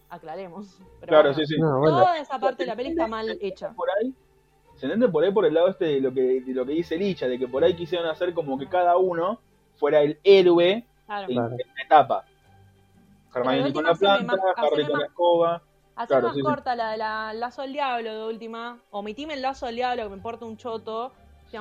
[0.10, 0.78] Aclaremos.
[1.00, 1.60] Pero claro, bueno, sí, sí.
[1.60, 3.74] No, bueno, Toda esa parte de la peli está mal hecha.
[3.74, 4.14] por ahí
[4.76, 6.98] se entiende por ahí por el lado este de lo que de lo que dice
[6.98, 9.40] Licha de que por ahí quisieron hacer como que cada uno
[9.78, 11.28] fuera el héroe Claro.
[11.30, 11.56] en Claro.
[11.56, 12.26] una etapa
[13.34, 15.62] Hermione con la planta más- Harry con la escoba
[15.98, 16.46] Hacer Claro, más sí, sí.
[16.46, 18.80] corta la de la lazo del diablo de última.
[18.92, 21.14] Omitime el lazo del diablo que me importa un choto.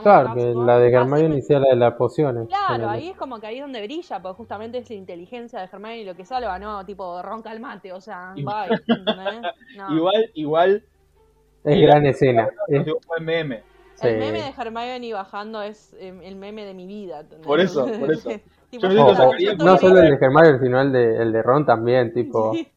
[0.02, 2.48] claro, que la de Hermione sea la de las pociones.
[2.48, 5.66] Claro, ahí es como que ahí es donde brilla, porque justamente es la inteligencia de
[5.66, 6.84] Hermione lo que salva, ¿no?
[6.84, 8.44] Tipo, ronca el mate, o sea, bye.
[9.90, 10.82] igual igual
[11.64, 12.48] Es gran escena.
[12.68, 13.62] Es- un buen meme
[13.94, 14.06] sí.
[14.08, 17.20] El meme de Hermione bajando es eh, el meme de mi vida.
[17.20, 17.46] ¿entendés?
[17.46, 18.30] Por eso, por eso.
[18.70, 21.64] Tipo, Yo Oh, sacaría no solo el de Hermione, sino el de, el de Ron
[21.64, 22.52] también, tipo...
[22.52, 22.68] Sí.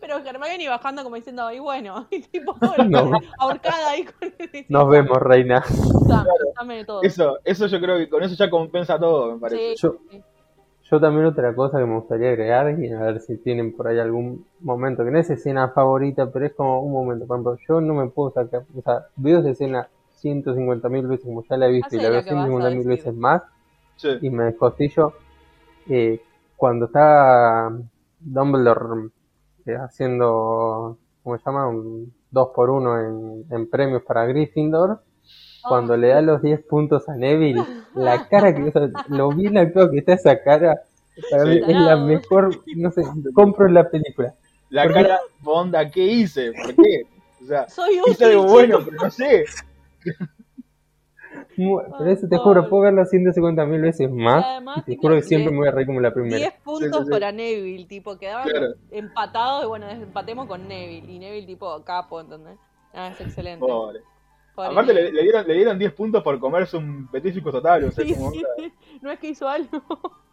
[0.00, 2.56] Pero Hermione bajando como diciendo, y bueno, y tipo,
[2.88, 3.10] No.
[3.38, 4.64] ahorcada ahí con el...
[4.70, 5.62] Nos vemos, reina.
[6.08, 7.02] Dame, dame todo.
[7.02, 10.22] eso eso yo creo que con eso ya compensa todo me parece Sí, Yo- sí.
[10.94, 13.98] Yo también otra cosa que me gustaría agregar, y a ver si tienen por ahí
[13.98, 17.80] algún momento, que no es escena favorita, pero es como un momento, por ejemplo, yo
[17.80, 21.66] no me puedo sacar, o sea, veo esa escena 150 mil veces como ya la
[21.66, 22.86] he visto y la veo la que vas a 150 mil decir.
[22.86, 23.42] veces más,
[23.96, 25.14] sí y me descostillo
[25.88, 26.20] eh,
[26.56, 27.70] cuando está
[28.20, 29.10] Dumbledore
[29.66, 31.68] eh, haciendo, ¿cómo se llama?
[31.68, 35.00] Un 2 por 1 en, en premios para Gryffindor.
[35.68, 39.32] Cuando Ah, le da los 10 puntos a Neville, la cara que, o sea, lo
[39.32, 40.82] bien actuado que está esa cara,
[41.30, 41.48] para Sí.
[41.50, 43.02] mí es la mejor, no sé,
[43.34, 44.34] compro la película.
[44.70, 47.02] la cara onda qué hice por qué
[47.42, 49.44] o sea Soy hice algo útil, bueno pero no sé
[51.56, 54.44] Pero eso te juro, puedo verlo 150 mil veces más.
[54.44, 56.36] además, Y te juro que siempre me voy a reír como la primera.
[56.36, 57.10] 10 puntos sí, sí.
[57.10, 58.74] para Neville, tipo, quedaban Claro.
[58.90, 61.12] empatados y bueno, empatemos con Neville.
[61.12, 62.58] Y Neville, tipo, capo, ¿entendés?
[62.92, 63.64] Ah, es excelente.
[63.66, 64.00] Pobre.
[64.56, 68.14] Aparte le, dieron, le dieron 10 puntos por comerse un petífico total, o sea, Sí,
[68.14, 68.42] como sí.
[69.02, 69.82] No es que hizo algo.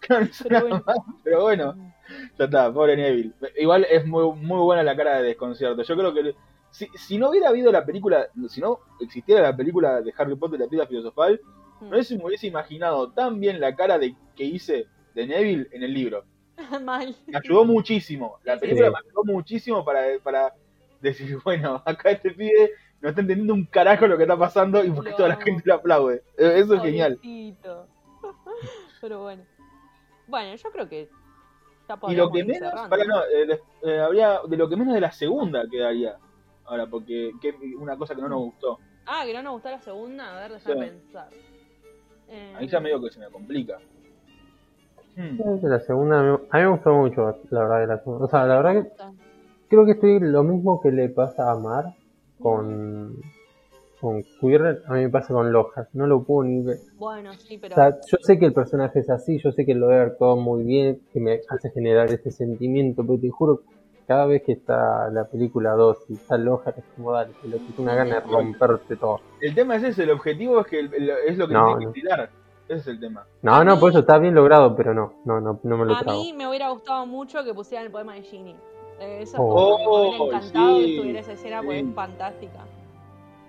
[0.07, 0.83] Pero bueno.
[1.23, 1.93] pero bueno,
[2.37, 3.33] ya está, pobre Neville.
[3.57, 5.83] Igual es muy, muy buena la cara de desconcierto.
[5.83, 6.35] Yo creo que
[6.71, 10.59] si, si no hubiera habido la película, si no existiera la película de Harry Potter
[10.59, 11.39] y la piedra filosofal,
[11.81, 15.83] no hubiese- me hubiese imaginado tan bien la cara de que hice de Neville en
[15.83, 16.23] el libro.
[16.83, 17.15] Mal.
[17.27, 18.39] Me ayudó muchísimo.
[18.43, 18.93] La película sí.
[18.93, 20.53] me ayudó muchísimo para, para
[20.99, 24.91] decir, bueno, acá este pibe no está entendiendo un carajo lo que está pasando y
[24.91, 26.23] porque Lo toda la gente lo aplaude.
[26.37, 27.19] Eh, Eso es genial.
[29.01, 29.43] Pero bueno.
[30.27, 31.09] Bueno, yo creo que
[32.07, 35.11] Y lo que menos, para no, eh, eh, habría de lo que menos de la
[35.11, 36.15] segunda quedaría.
[36.65, 38.79] Ahora, porque que, una cosa que no nos gustó.
[39.05, 40.37] Ah, que no nos gustó la segunda.
[40.37, 40.91] A ver, déjame Sí.
[40.91, 41.29] pensar.
[42.29, 43.77] Eh, Ahí ya medio que se me complica.
[45.17, 45.37] Hmm.
[45.63, 48.25] La segunda, a mí me gustó mucho, la verdad, que la segunda.
[48.25, 48.91] O sea, la verdad que
[49.67, 51.93] creo que estoy lo mismo que le pasa a Mar
[52.41, 53.15] con,
[53.99, 55.87] con Quirrell, a mí me pasa con Lojas.
[55.93, 56.77] No lo puedo ni ver.
[56.97, 57.73] Bueno, sí, pero.
[57.73, 60.35] O sea, yo sé que el personaje es así, yo sé que lo debe actuado
[60.37, 63.61] muy bien, que me hace generar ese sentimiento, pero te juro,
[64.07, 67.57] cada vez que está la película 2 y está Lojas, es como dale, que lo
[67.57, 69.19] que una gana de romperte todo.
[69.39, 71.85] El tema es ese, el objetivo es que el- el- es lo que No, tiene
[71.85, 71.93] no.
[71.93, 72.29] que tirar.
[72.67, 73.25] Ese es el tema.
[73.41, 75.99] No, no, por eso está bien logrado, pero no, no, no, no me lo a
[76.03, 76.19] trago.
[76.19, 78.55] mí me hubiera gustado mucho que pusieran el poema de Ginny.
[79.01, 79.77] Eso Oh.
[79.77, 81.87] me hubiera encantado sí, que estuviera esa escena porque sí.
[81.89, 82.59] es fantástica.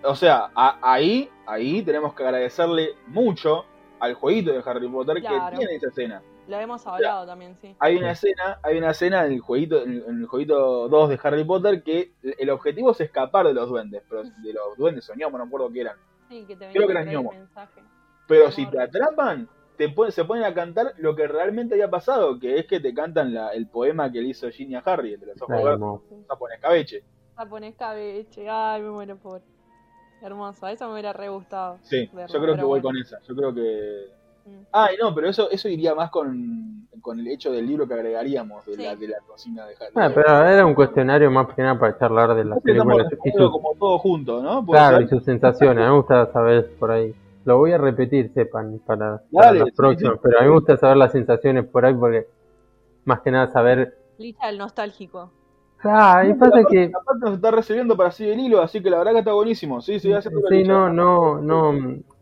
[0.05, 3.64] O sea, a- ahí, ahí tenemos que agradecerle mucho
[4.00, 5.50] al jueguito de Harry Potter Claro.
[5.50, 6.22] que tiene esa escena.
[6.48, 7.76] Lo hemos hablado también, sí.
[7.78, 11.44] Hay una escena, hay una escena en el jueguito, en el jueguito 2 de Harry
[11.44, 15.44] Potter que el objetivo es escapar de los duendes, pero de los duendes soñamos, no
[15.44, 15.96] me acuerdo qué eran.
[16.28, 17.32] Sí, que te Creo que a era traer el Gnomo.
[17.32, 17.80] mensaje.
[18.26, 22.39] Pero si te atrapan, te pon- se ponen a cantar lo que realmente había pasado,
[22.39, 25.20] que es que te cantan la- el poema que le hizo Ginny a Harry, el
[25.20, 28.49] de los ojos verdes, sapo en escabeche.
[28.49, 29.41] Ay, me muero por.
[30.20, 31.79] Hermoso, eso me hubiera re gustado.
[31.83, 32.83] Sí, verlo, yo creo que voy bueno.
[32.83, 33.18] con esa.
[33.27, 34.07] Yo creo que.
[34.45, 34.61] Mm.
[34.70, 38.64] Ay, no, pero eso eso iría más con, con el hecho del libro que agregaríamos
[38.66, 39.93] de, la, de la cocina de Harry.
[39.97, 43.75] Ah, pero era un cuestionario más que nada para charlar de las películas y como
[43.79, 44.64] todo junto, ¿no?
[44.64, 45.07] ¿Puede claro, ser?
[45.07, 45.85] y sus sensaciones.
[45.85, 47.14] Me gusta saber por ahí.
[47.45, 50.14] Lo voy a repetir, sepan, para, para los sí, próximos.
[50.14, 50.20] sí.
[50.22, 52.26] Pero a mí me gusta saber las sensaciones por ahí porque
[53.05, 53.99] más que nada saber.
[54.18, 55.30] Licha del nostálgico.
[55.84, 56.93] Ah, y pasa que.
[56.95, 59.80] aparte, nos está recibiendo para seguir el hilo, así que la verdad que está buenísimo.
[59.80, 60.12] Sí, sí,
[60.49, 61.72] Sí, no, no, no.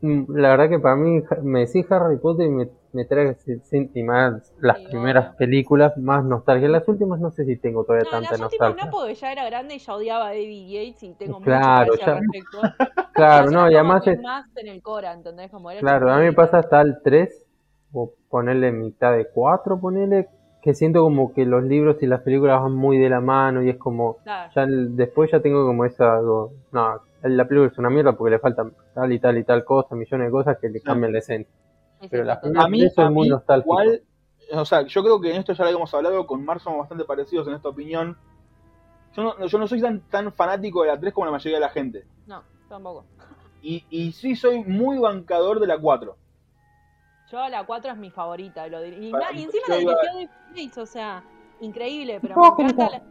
[0.00, 3.36] La verdad que para mí me decís Harry Potter y me, me trae
[4.05, 5.38] más las Sí, primeras obvio.
[5.38, 6.68] películas, más nostalgia.
[6.68, 8.84] Las últimas no sé si tengo todavía No, tanta las últimas nostalgia.
[8.86, 11.99] no, porque ya era grande y ya odiaba a David Yates y tengo Claro, al
[12.07, 12.61] ya- respecto.
[13.14, 15.51] Claro, no, y además es, más en el Cora, ¿entendés?
[15.51, 17.47] Como era Claro, a mí me pasa hasta el 3,
[17.93, 20.28] o ponerle mitad de 4, ponerle,
[20.62, 23.70] que siento como que los libros y las películas van muy de la mano y
[23.70, 24.53] es como, Claro.
[24.55, 28.30] ya el- después ya tengo como esa, algo, no, la película es una mierda porque
[28.32, 31.18] le faltan tal y tal y tal cosa, millones de cosas que le cambian la
[31.18, 31.53] esencia.
[32.09, 32.51] Pero las total.
[32.51, 34.03] primeras A mí, tres son a muy mí igual,
[34.53, 37.05] o sea, yo creo que en esto ya lo habíamos hablado, con Mar somos bastante
[37.05, 38.16] parecidos en esta opinión.
[39.14, 41.64] Yo no, yo no soy tan, tan fanático de la 3 como la mayoría de
[41.64, 42.07] la gente.
[42.26, 43.05] No, tampoco.
[43.62, 46.16] Y, y sí soy muy bancador de la 4.
[47.30, 48.66] Yo la 4 es mi favorita.
[48.68, 51.22] Lo dir- y, Para- ma- y encima la dirigió David Yates, o sea,
[51.61, 53.03] increíble, pero No, me encanta, la,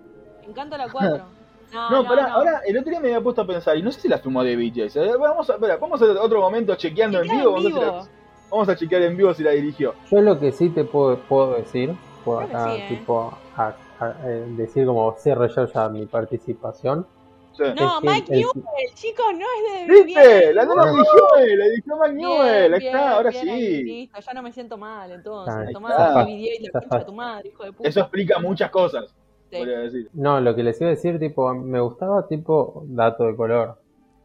[0.42, 1.26] me encanta la 4.
[1.72, 2.34] No, No, no, pará, no.
[2.34, 4.44] ahora el otro día me había puesto a pensar, y no sé si la filmó
[4.44, 4.96] David Yates.
[4.96, 7.56] eh, Vamos a, espera, vamos a hacer otro momento chequeando en vivo.
[7.58, 7.82] en Vamos, a, vivo.
[7.82, 8.19] la-
[8.50, 9.94] vamos a chequear en vivo si la dirigió.
[10.12, 11.94] Yo lo que sí te puedo, puedo decir,
[12.26, 12.86] puedo acá, sí, ¿eh?
[12.90, 17.06] tipo, a- a- eh, decir como cierro yo ya mi participación.
[17.54, 17.64] Sí.
[17.78, 20.54] No, Mike el- Newell, chicos, no es de ¿Viste?
[20.54, 22.74] La no la dirigió él, la dirigió Mike Newell.
[22.74, 23.84] Ahí bien, está, ahora bien ahí, sí.
[23.84, 25.54] listo, ya no me siento mal, entonces.
[25.56, 26.10] Ahí Tomá está.
[26.14, 27.90] David Yates, la concha de tu madre, hijo de puta.
[27.90, 29.14] Eso explica muchas cosas,
[29.52, 29.58] Sí.
[29.58, 30.10] podría decir.
[30.14, 33.76] No, lo que les iba a decir, tipo, me gustaba, tipo, dato de color,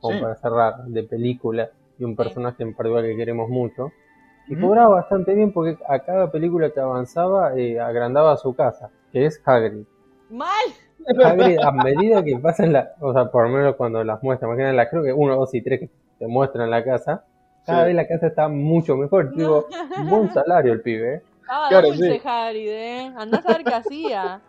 [0.00, 0.22] como Sí.
[0.22, 3.90] para cerrar, de película, y un personaje en particular que queremos mucho.
[4.46, 9.26] Y cobraba bastante bien porque a cada película que avanzaba, eh, agrandaba su casa, que
[9.26, 9.84] es Hagrid.
[10.30, 10.48] Mal.
[11.24, 14.72] Hagrid, a medida que pasan la, o sea, por lo menos cuando las muestran, nada,
[14.72, 17.24] las creo que uno, dos y tres que te muestran la casa,
[17.66, 17.86] cada Sí.
[17.86, 19.34] vez la casa está mucho mejor.
[19.34, 19.66] Digo,
[20.08, 21.22] buen salario el pibe, ¿eh?
[21.40, 22.28] Estaba Claro, dulce sí.
[22.28, 23.12] Hagrid, ¿eh?
[23.16, 24.40] Andás a ver qué hacía.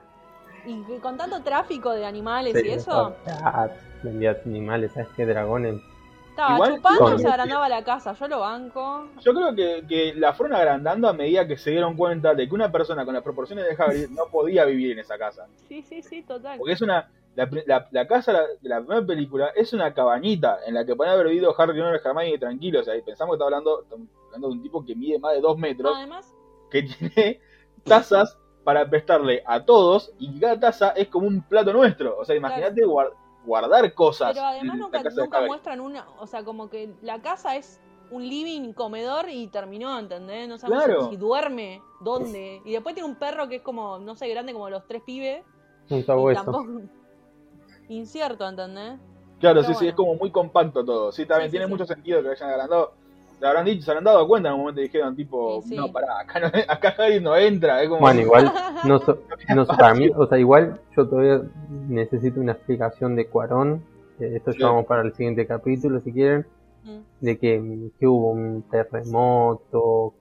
[0.66, 3.68] Y con tanto tráfico de animales y eso, Ah,
[4.02, 5.26] vendía animales, ¿sabes qué?
[5.26, 5.76] Dragones.
[6.36, 8.14] Estaba Igual- chupando y se agrandaba la casa.
[8.14, 9.08] Yo lo banco.
[9.22, 12.54] Yo creo que, que la fueron agrandando a medida que se dieron cuenta de que
[12.56, 15.48] una persona con las proporciones de Hagrid no podía vivir en esa casa.
[15.68, 16.58] Sí, sí, sí, total.
[16.58, 18.32] Porque es una La, la- la casa
[18.62, 21.94] de la primera película es una cabañita en la que pueden haber vivido Harry, Ron
[21.94, 22.82] y Hermione tranquilos.
[22.84, 25.34] O sea, y pensamos que está hablando, estamos hablando de un tipo que mide más
[25.34, 26.34] de dos metros, Además,
[26.72, 27.42] que tiene
[27.84, 32.18] tazas para prestarle a todos y cada taza es como un plato nuestro.
[32.18, 33.14] O sea, imagínate guardar
[33.94, 34.34] cosas.
[34.34, 37.82] pero además nunca, nunca muestran una, o sea, como que la casa es
[38.12, 40.48] un living, comedor y terminó, ¿entendés?
[40.48, 41.10] No sabemos Claro.
[41.10, 42.62] si, duerme, dónde.
[42.66, 45.44] Y después tiene un perro que es como, no sé, grande como los tres pibes.
[45.90, 46.82] Un tampoco...
[47.88, 49.00] Incierto, ¿entendés?
[49.40, 51.12] Claro, Pero sí, sí, es como muy compacto todo.
[51.12, 51.72] Sí, también Sí, sí, tiene sí.
[51.72, 52.94] mucho sentido que lo hayan agrandado.
[53.46, 55.76] Se habrán dicho, se habrán dado cuenta en un momento y dijeron, tipo, Sí, sí.
[55.76, 57.84] no, pará, acá, no, acá Harry no entra.
[57.84, 58.52] Es como, Bueno, igual,
[58.88, 59.20] no, so-
[59.54, 61.42] no so- para mí, o sea, igual yo todavía
[61.88, 63.84] necesito una explicación de Cuarón.
[64.20, 64.60] eh, Esto Sí.
[64.62, 66.48] ya vamos para el siguiente capítulo, si quieren.
[66.86, 67.00] Mm.
[67.24, 70.14] De que, que hubo un terremoto,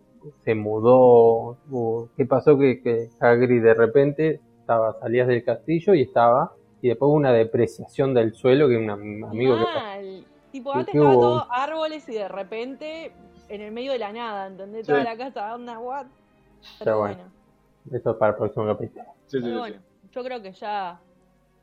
[0.44, 2.58] se mudó, hubo- ¿qué pasó?
[2.58, 6.52] Que, que Hagrid de repente estaba, salías del castillo y estaba,
[6.82, 10.24] y después hubo una depreciación del suelo que un am- amigo que Mal.
[10.54, 11.20] Tipo, ¿Qué- antes estaba hubo?
[11.20, 13.12] todo árboles y de repente
[13.48, 14.86] en el medio de la nada, ¿entendés?
[14.86, 15.04] Toda Sí.
[15.04, 16.06] la casa, onda, what?
[16.06, 17.16] Ya Pero bueno.
[17.16, 19.04] bueno, Eso es para el próximo capítulo.
[19.26, 19.76] Sí, sí, pero sí, bueno,
[20.12, 21.00] yo creo que ya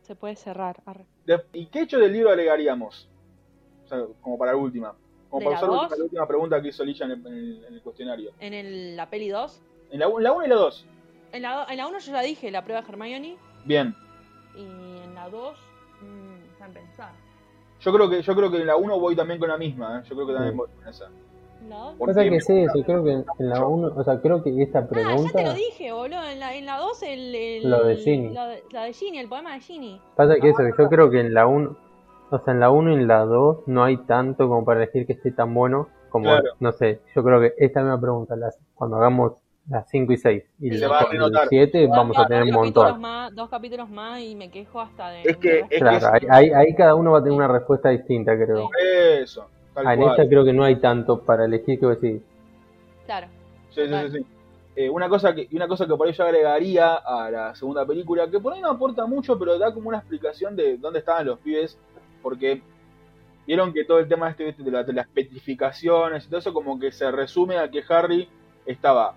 [0.02, 0.82] se puede cerrar.
[0.86, 1.06] Arre.
[1.54, 3.08] ¿Y qué hecho del libro agregaríamos?
[3.86, 4.94] O sea, como para la última.
[5.30, 7.26] Como ¿De para la usar la última, la última pregunta que hizo Licha en el,
[7.28, 8.32] en el- en el cuestionario.
[8.42, 9.62] En el- la peli 2.
[9.90, 10.86] En la 1 y la 2.
[11.32, 13.38] En la, do- en la 1 yo ya dije la prueba de Hermione.
[13.64, 13.96] Bien.
[14.54, 15.58] Y en la 2,
[16.02, 17.14] mmm, pensar.
[17.82, 20.00] Yo creo que yo creo que en la 1 voy también con la misma.
[20.00, 20.04] ¿eh?
[20.10, 20.58] Yo creo que también Sí.
[20.58, 21.06] voy con esa.
[21.62, 21.96] ¿En la 2?
[22.00, 24.80] Porque Pasa que gusta sí, creo que en la 1, o sea, creo que esta
[24.80, 25.32] Ah, ya pregunta...
[25.38, 26.24] te lo dije, boludo.
[26.24, 28.30] En la, en la 2, el, el- Lo de Ginny.
[28.34, 30.02] La de, la de Ginny, el poema de Ginny.
[30.16, 31.76] Pasa que eso, que yo creo que en la 1,
[32.32, 35.06] o sea, en la 1 y en la 2 no hay tanto como para decir
[35.06, 36.50] que esté tan bueno como, Claro.
[36.60, 40.44] no sé, yo creo que esta misma pregunta, las, cuando hagamos las 5 y 6
[40.60, 41.48] y Se el- va a el renotar.
[41.48, 43.00] 7 Dos- vamos a tener un montón.
[43.02, 45.22] Más, dos capítulos más y me quejo hasta de.
[45.24, 47.48] Es que- de es que Claro, ahí, ahí, ahí cada uno va a tener una
[47.48, 48.70] respuesta distinta, creo.
[49.22, 49.48] Eso.
[49.74, 50.12] Tal Ah, en cual.
[50.12, 52.22] esta creo que no hay tanto para elegir que decir.
[53.06, 53.28] Claro.
[53.70, 54.12] Sí, sí, Total.
[54.12, 54.26] sí, sí.
[54.76, 58.30] Eh, una cosa que una cosa que por ahí yo agregaría a la segunda película,
[58.30, 61.40] que por ahí no aporta mucho, pero da como una explicación de dónde estaban los
[61.40, 61.78] pibes,
[62.22, 62.62] porque
[63.46, 66.80] vieron que todo el tema este de, la- de las petrificaciones y todo eso como
[66.80, 68.30] que se resume a que Harry
[68.66, 69.14] estaba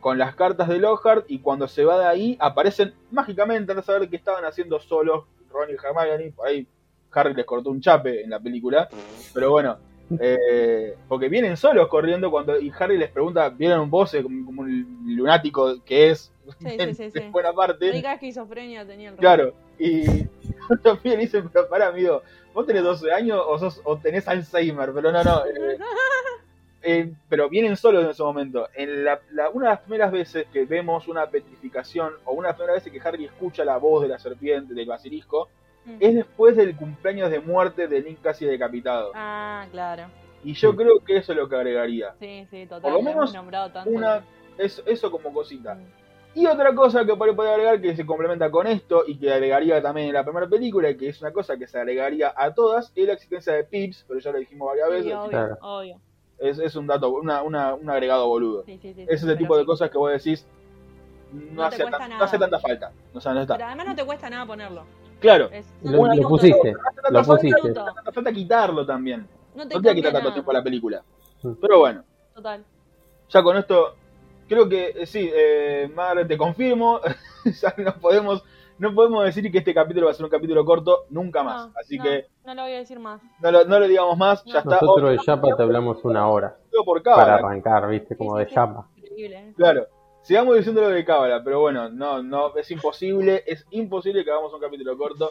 [0.00, 4.08] con las cartas de Lockhart y cuando se va de ahí aparecen mágicamente, a saber
[4.08, 6.66] qué estaban haciendo solos Ron y Hermione, por ahí
[7.12, 8.88] Harry les cortó un chape en la película,
[9.32, 9.78] pero bueno,
[10.20, 14.62] eh, porque vienen solos corriendo cuando y Harry les pregunta, ¿vieron un voz como, como
[14.62, 16.32] un lunático que es?
[16.60, 17.18] Sí, sí, en, sí, sí.
[17.18, 17.96] en buena parte.
[17.96, 20.04] Esquizofrenia tenía el Claro, y
[20.82, 22.22] también dicen, pero para amigo,
[22.54, 25.44] vos tenés 12 años o, sos, o tenés Alzheimer, pero no, no.
[25.46, 25.78] eh,
[26.86, 28.68] eh, pero vienen solos en ese momento.
[28.74, 32.52] En la, la- una de las primeras veces que vemos una petrificación, o una de
[32.52, 35.48] las primeras veces que Harry escucha la voz de la serpiente, del basilisco,
[35.84, 35.96] Mm.
[36.00, 39.12] es después del cumpleaños de muerte de Nick casi decapitado.
[39.14, 40.04] Ah, claro.
[40.42, 42.12] Y yo creo que eso es lo que agregaría.
[42.18, 42.82] Sí, sí, total.
[42.82, 43.90] Por lo menos nombrado tanto.
[43.90, 44.24] Una,
[44.58, 45.74] eso, eso como cosita.
[45.76, 45.84] Mm.
[46.34, 50.08] Y otra cosa que puede agregar que se complementa con esto y que agregaría también
[50.08, 53.06] en la primera película, y que es una cosa que se agregaría a todas, es
[53.06, 55.14] la existencia de Pips, pero ya lo dijimos varias Sí, veces.
[55.14, 55.56] obvio, Claro.
[55.62, 56.00] obvio.
[56.38, 58.62] Es, es un dato, una, una- un agregado boludo.
[58.64, 60.46] Sí, sí, sí, Es ese tipo de cosas que vos decís,
[61.32, 62.24] no, hace, tan- no nada.
[62.24, 62.92] hace tanta falta.
[63.14, 63.54] O sea, no está.
[63.54, 64.84] Pero además no te cuesta nada ponerlo.
[65.20, 66.74] Claro, Es, Lo, pusiste,
[67.10, 67.74] lo pusiste.
[68.12, 69.26] Falta quitarlo también.
[69.54, 71.02] No te No te voy a cambia quitar tanto tiempo a la película.
[71.42, 71.52] Mm.
[71.60, 72.04] Pero bueno.
[72.34, 72.62] Total.
[73.30, 73.94] ya con esto,
[74.46, 77.00] creo que eh, sí, eh, Mar, te confirmo,
[77.62, 78.44] ya no podemos,
[78.78, 81.68] no podemos decir que este capítulo va a ser un capítulo corto nunca más.
[81.68, 83.20] No, Así no, que No lo voy a decir más.
[83.40, 84.78] no lo, no lo digamos más, ya está.
[84.80, 88.46] Nosotros de Chapa te hablamos una hora por para cábala, arrancar, viste, como de.
[88.48, 88.88] Chapa.
[88.96, 89.36] Increíble.
[89.38, 89.52] ¿eh?
[89.56, 89.86] claro.
[90.22, 94.52] Sigamos diciendo lo de cábala, pero bueno, no, no, es imposible, es imposible que hagamos
[94.52, 95.30] un capítulo corto.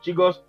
[0.00, 0.42] Chicos,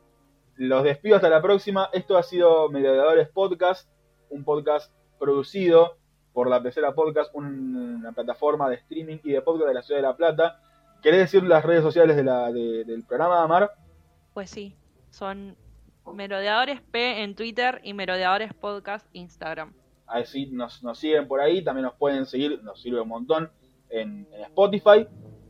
[0.57, 1.90] los despido hasta la próxima.
[1.94, 3.88] Esto ha sido Mediadores Podcast,
[4.32, 5.98] un podcast producido
[6.34, 9.99] por la Pecera Podcast, un- una plataforma de streaming y de podcast de la ciudad
[9.99, 10.60] de La Plata.
[11.04, 13.70] ¿Querés decir las redes sociales de la, de- del programa, Amar?
[14.34, 14.76] Pues sí,
[15.12, 15.56] son
[16.12, 19.74] Merodeadores P en Twitter y Merodeadores Podcast Instagram.
[20.08, 23.52] Así nos, nos siguen por ahí, también nos pueden seguir, nos sirve un montón
[23.90, 25.08] en, en Spotify.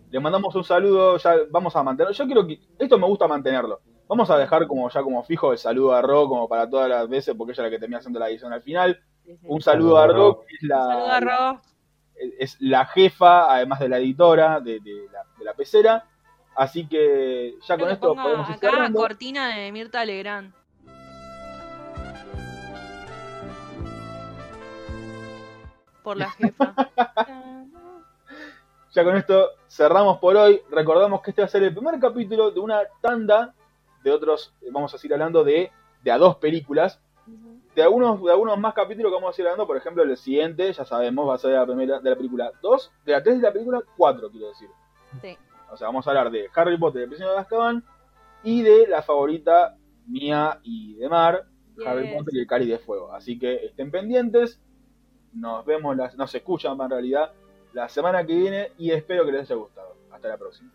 [0.10, 2.14] Le mandamos un saludo, ya vamos a mantener.
[2.14, 2.60] Yo quiero que.
[2.78, 3.82] Esto me gusta mantenerlo.
[4.08, 7.08] Vamos a dejar como ya como fijo el saludo a Ro, como para todas las
[7.10, 9.00] veces, porque ella es la que termina haciendo la edición al final.
[9.26, 9.46] Sí, sí.
[9.50, 11.62] Un saludo a Ro, que es la, Saludos a Ro.
[12.40, 16.06] es la jefa, además de la editora de, de la, de la pecera.
[16.56, 18.99] Así que ya con esto podemos ir acá cerrando.
[18.99, 20.53] cortina de Mirta Legrand.
[26.03, 26.76] Por la jefa.
[28.94, 30.61] Ya con esto cerramos por hoy.
[30.70, 33.56] Recordamos que este va a ser el primer capítulo de una tanda
[34.03, 35.72] de otros, vamos a seguir hablando de,
[36.03, 36.99] de a dos películas.
[37.74, 40.72] De algunos, de algunos más capítulos que vamos a ir hablando, por ejemplo, el siguiente,
[40.72, 43.38] ya sabemos, va a ser de la primera de la película 2, de la 3
[43.38, 44.70] de la película 4, quiero decir.
[45.22, 45.38] Sí.
[45.72, 47.84] O sea, vamos a hablar de Harry Potter, el prisionero de Azkaban,
[48.44, 49.77] y de la favorita
[50.07, 51.45] mía y de Mar,
[51.85, 52.14] Harry.
[52.15, 53.11] Potter y el Cáliz de Fuego.
[53.14, 54.61] Así que estén pendientes,
[55.34, 57.31] nos vemos, las, nos escuchan en realidad
[57.73, 59.95] la semana que viene y espero que les haya gustado.
[60.11, 60.72] Hasta la próxima.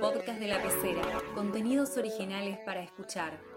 [0.00, 3.55] Podcast de la pecera, contenidos originales para escuchar.